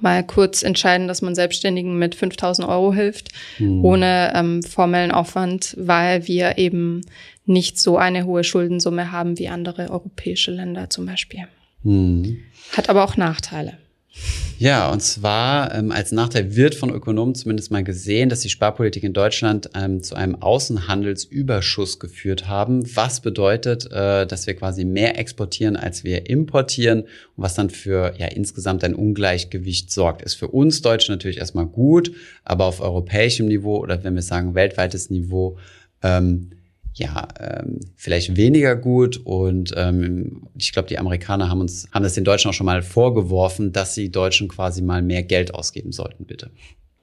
mal 0.00 0.22
kurz 0.22 0.62
entscheiden, 0.62 1.08
dass 1.08 1.22
man 1.22 1.34
Selbstständigen 1.34 1.98
mit 1.98 2.16
5000 2.16 2.68
Euro 2.68 2.92
hilft, 2.92 3.30
hm. 3.56 3.82
ohne 3.82 4.34
ähm, 4.34 4.62
formellen 4.62 5.10
Aufwand, 5.10 5.74
weil 5.78 6.28
wir 6.28 6.58
eben 6.58 7.00
nicht 7.46 7.78
so 7.78 7.96
eine 7.96 8.26
hohe 8.26 8.44
Schuldensumme 8.44 9.10
haben 9.10 9.38
wie 9.38 9.48
andere 9.48 9.88
europäische 9.88 10.50
Länder 10.50 10.90
zum 10.90 11.06
Beispiel. 11.06 11.48
Hm. 11.82 12.40
Hat 12.72 12.90
aber 12.90 13.04
auch 13.04 13.16
Nachteile. 13.16 13.78
Ja, 14.58 14.90
und 14.90 15.02
zwar 15.02 15.74
ähm, 15.74 15.92
als 15.92 16.12
Nachteil 16.12 16.56
wird 16.56 16.74
von 16.74 16.88
Ökonomen 16.88 17.34
zumindest 17.34 17.70
mal 17.70 17.84
gesehen, 17.84 18.30
dass 18.30 18.40
die 18.40 18.48
Sparpolitik 18.48 19.02
in 19.02 19.12
Deutschland 19.12 19.68
ähm, 19.74 20.02
zu 20.02 20.14
einem 20.14 20.36
Außenhandelsüberschuss 20.36 21.98
geführt 21.98 22.48
haben, 22.48 22.82
was 22.96 23.20
bedeutet, 23.20 23.84
äh, 23.92 24.26
dass 24.26 24.46
wir 24.46 24.54
quasi 24.54 24.86
mehr 24.86 25.18
exportieren, 25.18 25.76
als 25.76 26.04
wir 26.04 26.30
importieren 26.30 27.02
und 27.02 27.08
was 27.36 27.54
dann 27.54 27.68
für 27.68 28.14
ja 28.16 28.28
insgesamt 28.28 28.82
ein 28.82 28.94
Ungleichgewicht 28.94 29.92
sorgt. 29.92 30.22
Ist 30.22 30.36
für 30.36 30.48
uns 30.48 30.80
Deutsche 30.80 31.12
natürlich 31.12 31.36
erstmal 31.36 31.66
gut, 31.66 32.12
aber 32.42 32.64
auf 32.64 32.80
europäischem 32.80 33.48
Niveau 33.48 33.76
oder 33.76 34.04
wenn 34.04 34.14
wir 34.14 34.22
sagen 34.22 34.54
weltweites 34.54 35.10
Niveau 35.10 35.58
ähm, 36.02 36.52
ja, 36.98 37.28
ähm, 37.38 37.80
vielleicht 37.94 38.36
weniger 38.36 38.74
gut. 38.74 39.18
Und 39.18 39.72
ähm, 39.76 40.48
ich 40.58 40.72
glaube, 40.72 40.88
die 40.88 40.98
Amerikaner 40.98 41.50
haben 41.50 41.60
uns, 41.60 41.88
haben 41.92 42.02
das 42.02 42.14
den 42.14 42.24
Deutschen 42.24 42.50
auch 42.50 42.54
schon 42.54 42.66
mal 42.66 42.82
vorgeworfen, 42.82 43.72
dass 43.72 43.94
sie 43.94 44.10
Deutschen 44.10 44.48
quasi 44.48 44.82
mal 44.82 45.02
mehr 45.02 45.22
Geld 45.22 45.54
ausgeben 45.54 45.92
sollten, 45.92 46.24
bitte. 46.24 46.50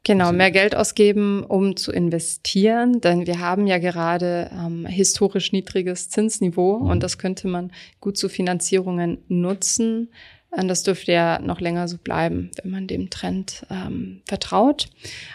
Genau, 0.06 0.34
mehr 0.34 0.52
Geld 0.52 0.76
ausgeben, 0.76 1.44
um 1.44 1.78
zu 1.78 1.94
investieren, 1.94 3.00
denn 3.00 3.26
wir 3.26 3.40
haben 3.40 3.68
ja 3.68 3.78
gerade 3.78 4.52
ähm, 4.52 4.86
historisch 4.86 5.54
niedriges 5.54 6.10
Zinsniveau 6.10 6.80
mhm. 6.80 6.90
und 6.90 7.04
das 7.04 7.18
könnte 7.18 7.48
man 7.48 7.72
gut 8.02 8.18
zu 8.18 8.28
Finanzierungen 8.28 9.20
nutzen. 9.30 10.10
Und 10.56 10.68
das 10.68 10.84
dürfte 10.84 11.12
ja 11.12 11.40
noch 11.40 11.60
länger 11.60 11.88
so 11.88 11.98
bleiben, 11.98 12.52
wenn 12.62 12.72
man 12.72 12.88
dem 12.88 13.10
Trend 13.10 13.66
ähm, 13.72 14.22
vertraut. 14.26 14.88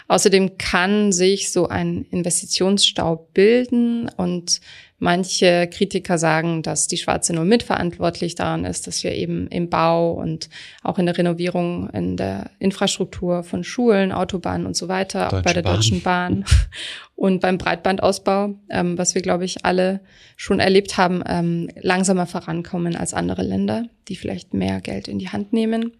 Außerdem 0.07 0.57
kann 0.57 1.11
sich 1.11 1.51
so 1.51 1.67
ein 1.67 2.05
Investitionsstau 2.09 3.27
bilden 3.33 4.09
und 4.15 4.61
Manche 4.99 5.67
Kritiker 5.67 6.17
sagen, 6.17 6.61
dass 6.61 6.87
die 6.87 6.97
Schwarze 6.97 7.33
Null 7.33 7.45
mitverantwortlich 7.45 8.35
daran 8.35 8.65
ist, 8.65 8.85
dass 8.85 9.03
wir 9.03 9.13
eben 9.13 9.47
im 9.47 9.69
Bau 9.69 10.11
und 10.11 10.49
auch 10.83 10.99
in 10.99 11.05
der 11.05 11.17
Renovierung 11.17 11.89
in 11.91 12.17
der 12.17 12.51
Infrastruktur 12.59 13.43
von 13.43 13.63
Schulen, 13.63 14.11
Autobahnen 14.11 14.67
und 14.67 14.75
so 14.75 14.89
weiter, 14.89 15.29
Deutsche 15.29 15.37
auch 15.37 15.41
bei 15.41 15.53
der 15.53 15.61
Bahn. 15.61 15.75
Deutschen 15.75 16.01
Bahn 16.01 16.45
und 17.15 17.39
beim 17.39 17.57
Breitbandausbau, 17.57 18.55
ähm, 18.69 18.97
was 18.97 19.15
wir, 19.15 19.21
glaube 19.21 19.45
ich, 19.45 19.65
alle 19.65 20.01
schon 20.35 20.59
erlebt 20.59 20.97
haben, 20.97 21.23
ähm, 21.25 21.69
langsamer 21.79 22.25
vorankommen 22.25 22.97
als 22.97 23.13
andere 23.13 23.43
Länder, 23.43 23.85
die 24.09 24.17
vielleicht 24.17 24.53
mehr 24.53 24.81
Geld 24.81 25.07
in 25.07 25.17
die 25.17 25.29
Hand 25.29 25.53
nehmen 25.53 25.93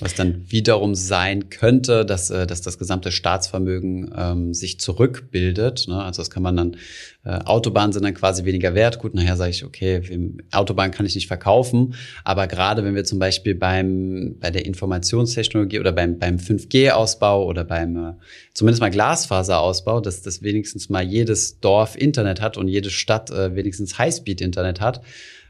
was 0.00 0.14
dann 0.14 0.44
wiederum 0.48 0.96
sein 0.96 1.50
könnte, 1.50 2.04
dass, 2.04 2.28
äh, 2.30 2.48
dass 2.48 2.62
das 2.62 2.78
gesamte 2.78 3.12
Staatsvermögen 3.12 4.12
ähm, 4.16 4.52
sich 4.52 4.80
zurückbildet. 4.80 5.86
Ne? 5.86 6.02
Also 6.02 6.20
das 6.20 6.30
kann 6.30 6.42
man 6.42 6.56
dann, 6.56 6.76
äh, 7.24 7.38
Autobahnen 7.44 7.92
sind 7.92 8.04
dann 8.04 8.14
quasi 8.14 8.44
weniger 8.44 8.74
wert. 8.74 8.98
Gut, 8.98 9.14
nachher 9.14 9.36
sage 9.36 9.50
ich, 9.50 9.64
okay, 9.64 10.02
Autobahn 10.50 10.90
kann 10.90 11.06
ich 11.06 11.14
nicht 11.14 11.28
verkaufen. 11.28 11.94
Aber 12.24 12.48
gerade 12.48 12.84
wenn 12.84 12.96
wir 12.96 13.04
zum 13.04 13.20
Beispiel 13.20 13.54
beim, 13.54 14.36
bei 14.40 14.50
der 14.50 14.66
Informationstechnologie 14.66 15.78
oder 15.78 15.92
beim, 15.92 16.18
beim 16.18 16.38
5G-Ausbau 16.38 17.46
oder 17.46 17.62
beim 17.62 17.96
äh, 17.96 18.12
zumindest 18.52 18.80
mal 18.80 18.90
Glasfaserausbau, 18.90 20.00
dass 20.00 20.22
das 20.22 20.42
wenigstens 20.42 20.88
mal 20.88 21.04
jedes 21.04 21.60
Dorf 21.60 21.96
Internet 21.96 22.40
hat 22.40 22.56
und 22.56 22.66
jede 22.66 22.90
Stadt 22.90 23.30
äh, 23.30 23.54
wenigstens 23.54 23.96
Highspeed-Internet 23.96 24.80
hat, 24.80 25.02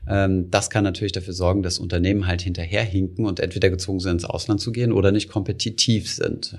das 0.07 0.69
kann 0.69 0.85
natürlich 0.85 1.13
dafür 1.13 1.33
sorgen, 1.33 1.63
dass 1.63 1.79
Unternehmen 1.79 2.27
halt 2.27 2.43
hinterherhinken 2.43 3.25
und 3.25 3.41
entweder 3.41 3.71
gezwungen 3.71 4.01
sind, 4.01 4.13
ins 4.13 4.25
Ausland 4.25 4.61
zu 4.61 4.71
gehen 4.71 4.93
oder 4.93 5.13
nicht 5.13 5.31
kompetitiv 5.31 6.11
sind. 6.11 6.57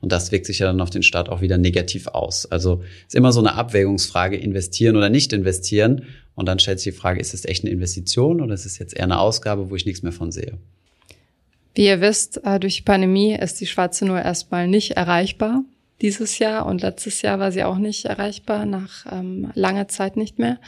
Und 0.00 0.12
das 0.12 0.30
wirkt 0.30 0.46
sich 0.46 0.60
ja 0.60 0.66
dann 0.66 0.80
auf 0.80 0.90
den 0.90 1.02
Staat 1.02 1.28
auch 1.28 1.40
wieder 1.40 1.58
negativ 1.58 2.06
aus. 2.06 2.46
Also 2.46 2.84
ist 3.06 3.16
immer 3.16 3.32
so 3.32 3.40
eine 3.40 3.54
Abwägungsfrage, 3.54 4.36
investieren 4.36 4.96
oder 4.96 5.10
nicht 5.10 5.32
investieren. 5.32 6.04
Und 6.36 6.46
dann 6.46 6.58
stellt 6.60 6.78
sich 6.78 6.94
die 6.94 6.98
Frage, 6.98 7.20
ist 7.20 7.34
es 7.34 7.44
echt 7.44 7.64
eine 7.64 7.72
Investition 7.72 8.40
oder 8.40 8.54
ist 8.54 8.66
es 8.66 8.78
jetzt 8.78 8.96
eher 8.96 9.04
eine 9.04 9.18
Ausgabe, 9.18 9.70
wo 9.70 9.76
ich 9.76 9.86
nichts 9.86 10.02
mehr 10.02 10.12
von 10.12 10.30
sehe? 10.30 10.58
Wie 11.74 11.86
ihr 11.86 12.00
wisst, 12.00 12.40
äh, 12.44 12.60
durch 12.60 12.76
die 12.76 12.82
Pandemie 12.82 13.34
ist 13.34 13.60
die 13.60 13.66
Schwarze 13.66 14.04
nur 14.06 14.20
erstmal 14.20 14.68
nicht 14.68 14.92
erreichbar 14.92 15.64
dieses 16.00 16.38
Jahr 16.38 16.66
und 16.66 16.82
letztes 16.82 17.22
Jahr 17.22 17.38
war 17.38 17.52
sie 17.52 17.64
auch 17.64 17.78
nicht 17.78 18.04
erreichbar, 18.04 18.66
nach 18.66 19.06
ähm, 19.10 19.50
langer 19.54 19.88
Zeit 19.88 20.16
nicht 20.16 20.38
mehr. 20.38 20.58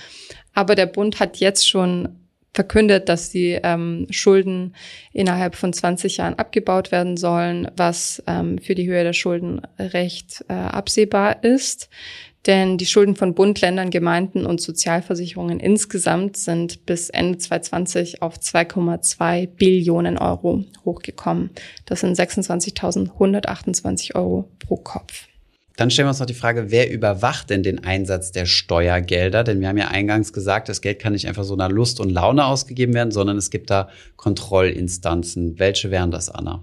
Aber 0.54 0.74
der 0.74 0.86
Bund 0.86 1.20
hat 1.20 1.38
jetzt 1.38 1.68
schon 1.68 2.08
verkündet, 2.56 3.08
dass 3.08 3.30
die 3.30 3.60
ähm, 3.62 4.06
Schulden 4.10 4.74
innerhalb 5.12 5.54
von 5.54 5.72
20 5.72 6.16
Jahren 6.16 6.34
abgebaut 6.34 6.90
werden 6.90 7.16
sollen, 7.18 7.70
was 7.76 8.22
ähm, 8.26 8.58
für 8.58 8.74
die 8.74 8.88
Höhe 8.88 9.04
der 9.04 9.12
Schulden 9.12 9.60
recht 9.78 10.44
äh, 10.48 10.54
absehbar 10.54 11.44
ist. 11.44 11.90
Denn 12.46 12.78
die 12.78 12.86
Schulden 12.86 13.16
von 13.16 13.34
Bund, 13.34 13.60
Ländern, 13.60 13.90
Gemeinden 13.90 14.46
und 14.46 14.60
Sozialversicherungen 14.60 15.58
insgesamt 15.58 16.36
sind 16.36 16.86
bis 16.86 17.10
Ende 17.10 17.38
2020 17.38 18.22
auf 18.22 18.38
2,2 18.38 19.48
Billionen 19.48 20.16
Euro 20.16 20.64
hochgekommen. 20.84 21.50
Das 21.86 22.00
sind 22.00 22.16
26.128 22.16 24.14
Euro 24.14 24.48
pro 24.60 24.76
Kopf. 24.76 25.26
Dann 25.76 25.90
stellen 25.90 26.06
wir 26.06 26.10
uns 26.10 26.20
noch 26.20 26.26
die 26.26 26.34
Frage, 26.34 26.70
wer 26.70 26.90
überwacht 26.90 27.50
denn 27.50 27.62
den 27.62 27.84
Einsatz 27.84 28.32
der 28.32 28.46
Steuergelder? 28.46 29.44
Denn 29.44 29.60
wir 29.60 29.68
haben 29.68 29.76
ja 29.76 29.88
eingangs 29.88 30.32
gesagt, 30.32 30.68
das 30.68 30.80
Geld 30.80 31.00
kann 31.00 31.12
nicht 31.12 31.26
einfach 31.28 31.44
so 31.44 31.56
nach 31.56 31.68
Lust 31.68 32.00
und 32.00 32.10
Laune 32.10 32.46
ausgegeben 32.46 32.94
werden, 32.94 33.10
sondern 33.10 33.36
es 33.36 33.50
gibt 33.50 33.68
da 33.70 33.90
Kontrollinstanzen. 34.16 35.58
Welche 35.58 35.90
wären 35.90 36.10
das, 36.12 36.30
Anna? 36.30 36.62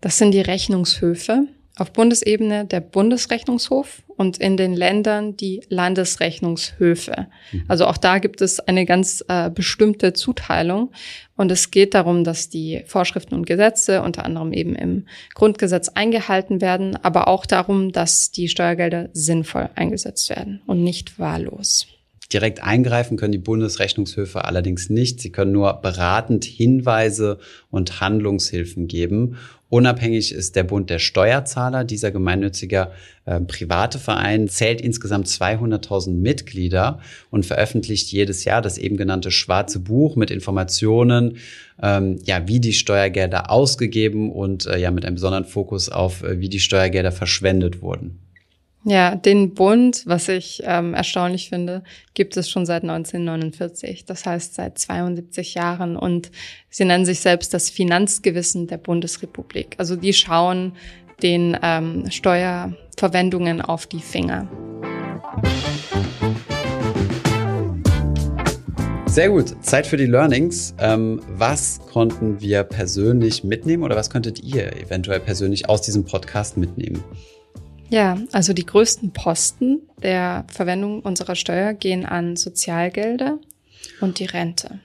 Das 0.00 0.18
sind 0.18 0.32
die 0.32 0.40
Rechnungshöfe. 0.40 1.46
Auf 1.78 1.92
Bundesebene 1.92 2.64
der 2.66 2.80
Bundesrechnungshof 2.80 4.02
und 4.16 4.38
in 4.38 4.56
den 4.56 4.74
Ländern 4.74 5.36
die 5.36 5.62
Landesrechnungshöfe. 5.68 7.28
Mhm. 7.52 7.64
Also 7.68 7.86
auch 7.86 7.96
da 7.96 8.18
gibt 8.18 8.40
es 8.40 8.58
eine 8.58 8.84
ganz 8.84 9.24
äh, 9.28 9.48
bestimmte 9.48 10.12
Zuteilung. 10.12 10.90
Und 11.36 11.52
es 11.52 11.70
geht 11.70 11.94
darum, 11.94 12.24
dass 12.24 12.48
die 12.48 12.82
Vorschriften 12.86 13.36
und 13.36 13.46
Gesetze 13.46 14.02
unter 14.02 14.24
anderem 14.24 14.52
eben 14.52 14.74
im 14.74 15.06
Grundgesetz 15.34 15.88
eingehalten 15.90 16.60
werden, 16.60 16.96
aber 16.96 17.28
auch 17.28 17.46
darum, 17.46 17.92
dass 17.92 18.32
die 18.32 18.48
Steuergelder 18.48 19.08
sinnvoll 19.12 19.70
eingesetzt 19.76 20.30
werden 20.30 20.62
und 20.66 20.82
nicht 20.82 21.20
wahllos. 21.20 21.86
Direkt 22.32 22.62
eingreifen 22.62 23.16
können 23.16 23.32
die 23.32 23.38
Bundesrechnungshöfe 23.38 24.44
allerdings 24.44 24.90
nicht. 24.90 25.20
Sie 25.20 25.32
können 25.32 25.52
nur 25.52 25.72
beratend 25.80 26.44
Hinweise 26.44 27.38
und 27.70 28.02
Handlungshilfen 28.02 28.86
geben. 28.86 29.36
Unabhängig 29.70 30.32
ist 30.32 30.56
der 30.56 30.64
Bund 30.64 30.88
der 30.88 30.98
Steuerzahler. 30.98 31.84
Dieser 31.84 32.10
gemeinnützige 32.10 32.90
äh, 33.26 33.40
private 33.40 33.98
Verein 33.98 34.48
zählt 34.48 34.80
insgesamt 34.80 35.26
200.000 35.26 36.10
Mitglieder 36.10 37.00
und 37.30 37.44
veröffentlicht 37.44 38.10
jedes 38.10 38.44
Jahr 38.44 38.62
das 38.62 38.78
eben 38.78 38.96
genannte 38.96 39.30
Schwarze 39.30 39.80
Buch 39.80 40.16
mit 40.16 40.30
Informationen, 40.30 41.36
ähm, 41.82 42.18
ja, 42.24 42.48
wie 42.48 42.60
die 42.60 42.72
Steuergelder 42.72 43.50
ausgegeben 43.50 44.32
und 44.32 44.64
äh, 44.66 44.78
ja 44.78 44.90
mit 44.90 45.04
einem 45.04 45.16
besonderen 45.16 45.44
Fokus 45.44 45.90
auf, 45.90 46.22
äh, 46.22 46.40
wie 46.40 46.48
die 46.48 46.60
Steuergelder 46.60 47.12
verschwendet 47.12 47.82
wurden. 47.82 48.18
Ja, 48.88 49.14
den 49.16 49.52
Bund, 49.52 50.04
was 50.06 50.30
ich 50.30 50.62
ähm, 50.64 50.94
erstaunlich 50.94 51.50
finde, 51.50 51.82
gibt 52.14 52.38
es 52.38 52.48
schon 52.48 52.64
seit 52.64 52.84
1949. 52.84 54.06
Das 54.06 54.24
heißt 54.24 54.54
seit 54.54 54.78
72 54.78 55.52
Jahren. 55.52 55.94
Und 55.94 56.30
sie 56.70 56.86
nennen 56.86 57.04
sich 57.04 57.20
selbst 57.20 57.52
das 57.52 57.68
Finanzgewissen 57.68 58.66
der 58.66 58.78
Bundesrepublik. 58.78 59.74
Also 59.76 59.94
die 59.94 60.14
schauen 60.14 60.72
den 61.22 61.54
ähm, 61.62 62.10
Steuerverwendungen 62.10 63.60
auf 63.60 63.86
die 63.86 64.00
Finger. 64.00 64.48
Sehr 69.04 69.28
gut. 69.28 69.62
Zeit 69.62 69.86
für 69.86 69.98
die 69.98 70.06
Learnings. 70.06 70.74
Ähm, 70.78 71.20
was 71.28 71.80
konnten 71.92 72.40
wir 72.40 72.64
persönlich 72.64 73.44
mitnehmen 73.44 73.82
oder 73.82 73.96
was 73.96 74.08
könntet 74.08 74.42
ihr 74.42 74.74
eventuell 74.78 75.20
persönlich 75.20 75.68
aus 75.68 75.82
diesem 75.82 76.06
Podcast 76.06 76.56
mitnehmen? 76.56 77.04
Ja, 77.90 78.18
also 78.32 78.52
die 78.52 78.66
größten 78.66 79.12
Posten 79.12 79.80
der 80.02 80.44
Verwendung 80.48 81.00
unserer 81.00 81.34
Steuer 81.34 81.72
gehen 81.72 82.04
an 82.04 82.36
Sozialgelder 82.36 83.38
und 84.00 84.18
die 84.18 84.26
Rente. 84.26 84.80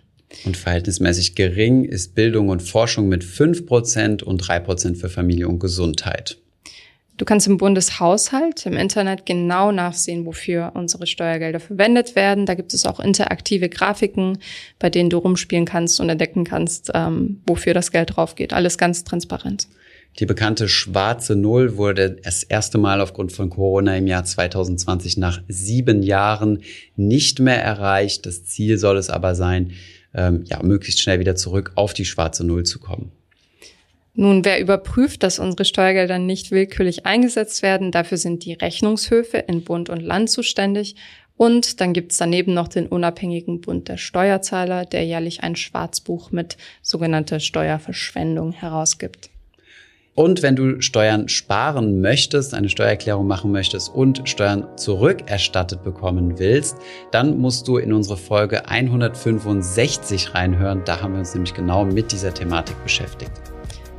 Und 0.45 0.57
verhältnismäßig 0.57 1.35
gering 1.35 1.83
ist 1.85 2.15
Bildung 2.15 2.49
und 2.49 2.61
Forschung 2.61 3.07
mit 3.07 3.23
5% 3.23 4.23
und 4.23 4.41
3% 4.41 4.95
für 4.95 5.09
Familie 5.09 5.47
und 5.47 5.59
Gesundheit. 5.59 6.37
Du 7.17 7.25
kannst 7.25 7.45
im 7.45 7.57
Bundeshaushalt 7.57 8.65
im 8.65 8.73
Internet 8.73 9.27
genau 9.27 9.71
nachsehen, 9.71 10.25
wofür 10.25 10.71
unsere 10.73 11.05
Steuergelder 11.05 11.59
verwendet 11.59 12.15
werden. 12.15 12.47
Da 12.47 12.55
gibt 12.55 12.73
es 12.73 12.87
auch 12.87 12.99
interaktive 12.99 13.69
Grafiken, 13.69 14.39
bei 14.79 14.89
denen 14.89 15.11
du 15.11 15.17
rumspielen 15.17 15.65
kannst 15.65 15.99
und 15.99 16.09
entdecken 16.09 16.43
kannst, 16.43 16.89
ähm, 16.95 17.41
wofür 17.45 17.75
das 17.75 17.91
Geld 17.91 18.15
drauf 18.15 18.33
geht. 18.33 18.51
Alles 18.51 18.79
ganz 18.79 19.03
transparent. 19.03 19.67
Die 20.19 20.25
bekannte 20.27 20.69
schwarze 20.69 21.35
Null 21.35 21.77
wurde 21.77 22.11
das 22.11 22.43
erste 22.43 22.77
Mal 22.77 23.01
aufgrund 23.01 23.31
von 23.31 23.49
Corona 23.49 23.97
im 23.97 24.05
Jahr 24.05 24.23
2020 24.23 25.17
nach 25.17 25.41
sieben 25.47 26.03
Jahren 26.03 26.61
nicht 26.95 27.39
mehr 27.39 27.61
erreicht. 27.61 28.25
Das 28.25 28.45
Ziel 28.45 28.77
soll 28.77 28.97
es 28.97 29.09
aber 29.09 29.33
sein, 29.33 29.71
ähm, 30.13 30.43
ja, 30.45 30.61
möglichst 30.61 31.01
schnell 31.01 31.19
wieder 31.19 31.35
zurück 31.35 31.71
auf 31.75 31.93
die 31.93 32.05
schwarze 32.05 32.45
Null 32.45 32.63
zu 32.63 32.79
kommen. 32.79 33.11
Nun, 34.15 34.45
wer 34.45 34.61
überprüft, 34.61 35.23
dass 35.23 35.39
unsere 35.39 35.65
Steuergelder 35.65 36.19
nicht 36.19 36.51
willkürlich 36.51 37.07
eingesetzt 37.07 37.63
werden? 37.63 37.91
Dafür 37.91 38.17
sind 38.19 38.45
die 38.45 38.53
Rechnungshöfe 38.53 39.37
in 39.37 39.63
Bund 39.63 39.89
und 39.89 40.01
Land 40.01 40.29
zuständig. 40.29 40.95
Und 41.35 41.81
dann 41.81 41.93
gibt's 41.93 42.17
daneben 42.17 42.53
noch 42.53 42.67
den 42.67 42.85
unabhängigen 42.85 43.61
Bund 43.61 43.87
der 43.87 43.97
Steuerzahler, 43.97 44.85
der 44.85 45.03
jährlich 45.03 45.41
ein 45.41 45.55
Schwarzbuch 45.55 46.29
mit 46.29 46.57
sogenannter 46.83 47.39
Steuerverschwendung 47.39 48.51
herausgibt. 48.51 49.31
Und 50.15 50.43
wenn 50.43 50.55
du 50.55 50.79
Steuern 50.81 51.27
sparen 51.27 51.99
möchtest, 51.99 52.53
eine 52.53 52.69
Steuererklärung 52.69 53.25
machen 53.25 53.51
möchtest 53.51 53.89
und 53.89 54.21
Steuern 54.29 54.67
zurückerstattet 54.77 55.83
bekommen 55.83 56.37
willst, 56.37 56.77
dann 57.11 57.39
musst 57.39 57.67
du 57.67 57.77
in 57.77 57.91
unsere 57.93 58.17
Folge 58.17 58.67
165 58.69 60.35
reinhören. 60.35 60.83
Da 60.85 61.01
haben 61.01 61.13
wir 61.13 61.19
uns 61.19 61.33
nämlich 61.33 61.55
genau 61.55 61.83
mit 61.83 62.11
dieser 62.11 62.33
Thematik 62.33 62.81
beschäftigt. 62.83 63.31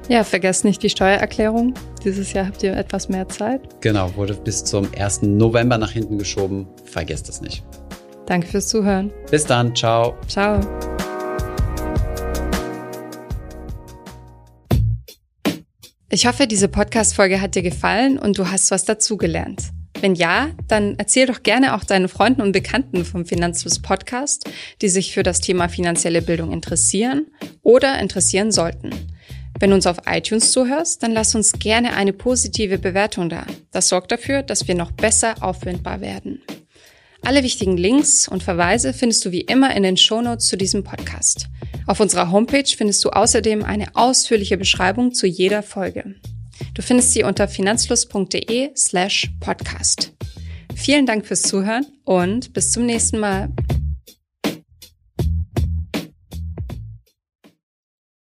Ja, 0.09 0.22
vergesst 0.22 0.64
nicht 0.64 0.83
die 0.83 0.90
Steuererklärung. 0.90 1.74
Dieses 2.05 2.33
Jahr 2.33 2.46
habt 2.46 2.62
ihr 2.62 2.77
etwas 2.77 3.09
mehr 3.09 3.29
Zeit. 3.29 3.62
Genau, 3.81 4.14
wurde 4.16 4.35
bis 4.35 4.62
zum 4.62 4.87
1. 4.96 5.22
November 5.22 5.79
nach 5.79 5.90
hinten 5.90 6.18
geschoben. 6.18 6.66
Vergesst 6.85 7.29
es 7.29 7.40
nicht. 7.40 7.64
Danke 8.27 8.46
fürs 8.46 8.68
Zuhören. 8.68 9.11
Bis 9.31 9.44
dann. 9.46 9.74
Ciao. 9.74 10.14
Ciao. 10.29 10.61
Ich 16.14 16.29
hoffe, 16.29 16.46
diese 16.46 16.68
Podcast-Folge 16.68 17.40
hat 17.40 17.57
dir 17.57 17.62
gefallen 17.62 18.20
und 18.20 18.38
du 18.38 18.48
hast 18.48 18.70
was 18.70 18.85
dazugelernt. 18.85 19.72
Wenn 20.00 20.14
ja, 20.14 20.50
dann 20.68 20.94
erzähl 20.96 21.27
doch 21.27 21.42
gerne 21.42 21.74
auch 21.74 21.83
deinen 21.83 22.07
Freunden 22.07 22.40
und 22.40 22.53
Bekannten 22.53 23.05
vom 23.05 23.27
Finanzfluss 23.27 23.83
Podcast, 23.83 24.48
die 24.81 24.88
sich 24.88 25.12
für 25.12 25.24
das 25.24 25.40
Thema 25.40 25.68
finanzielle 25.68 26.22
Bildung 26.22 26.53
interessieren 26.53 27.27
oder 27.64 27.98
interessieren 27.98 28.53
sollten. 28.53 28.90
Wenn 29.59 29.70
du 29.70 29.74
uns 29.74 29.88
auf 29.88 30.03
iTunes 30.07 30.53
zuhörst, 30.53 31.03
dann 31.03 31.11
lass 31.11 31.35
uns 31.35 31.50
gerne 31.55 31.96
eine 31.96 32.12
positive 32.12 32.79
Bewertung 32.79 33.29
da. 33.29 33.44
Das 33.72 33.88
sorgt 33.88 34.12
dafür, 34.12 34.44
dass 34.44 34.68
wir 34.68 34.77
noch 34.77 34.92
besser 34.92 35.35
auffindbar 35.40 36.00
werden. 36.00 36.42
Alle 37.24 37.42
wichtigen 37.42 37.78
Links 37.78 38.28
und 38.28 38.42
Verweise 38.42 38.92
findest 38.92 39.24
du 39.24 39.32
wie 39.32 39.40
immer 39.40 39.74
in 39.74 39.82
den 39.82 39.96
Shownotes 39.96 40.46
zu 40.46 40.58
diesem 40.58 40.84
Podcast. 40.84 41.46
Auf 41.87 42.00
unserer 42.00 42.30
Homepage 42.30 42.64
findest 42.66 43.02
du 43.02 43.10
außerdem 43.10 43.64
eine 43.64 43.96
ausführliche 43.96 44.58
Beschreibung 44.58 45.14
zu 45.14 45.26
jeder 45.26 45.62
Folge. 45.62 46.16
Du 46.74 46.82
findest 46.82 47.12
sie 47.12 47.24
unter 47.24 47.48
finanzfluss.de 47.48 48.72
slash 48.76 49.30
podcast. 49.40 50.12
Vielen 50.74 51.06
Dank 51.06 51.26
fürs 51.26 51.42
Zuhören 51.42 51.87
und 52.04 52.52
bis 52.52 52.72
zum 52.72 52.84
nächsten 52.84 53.18
Mal. 53.18 53.50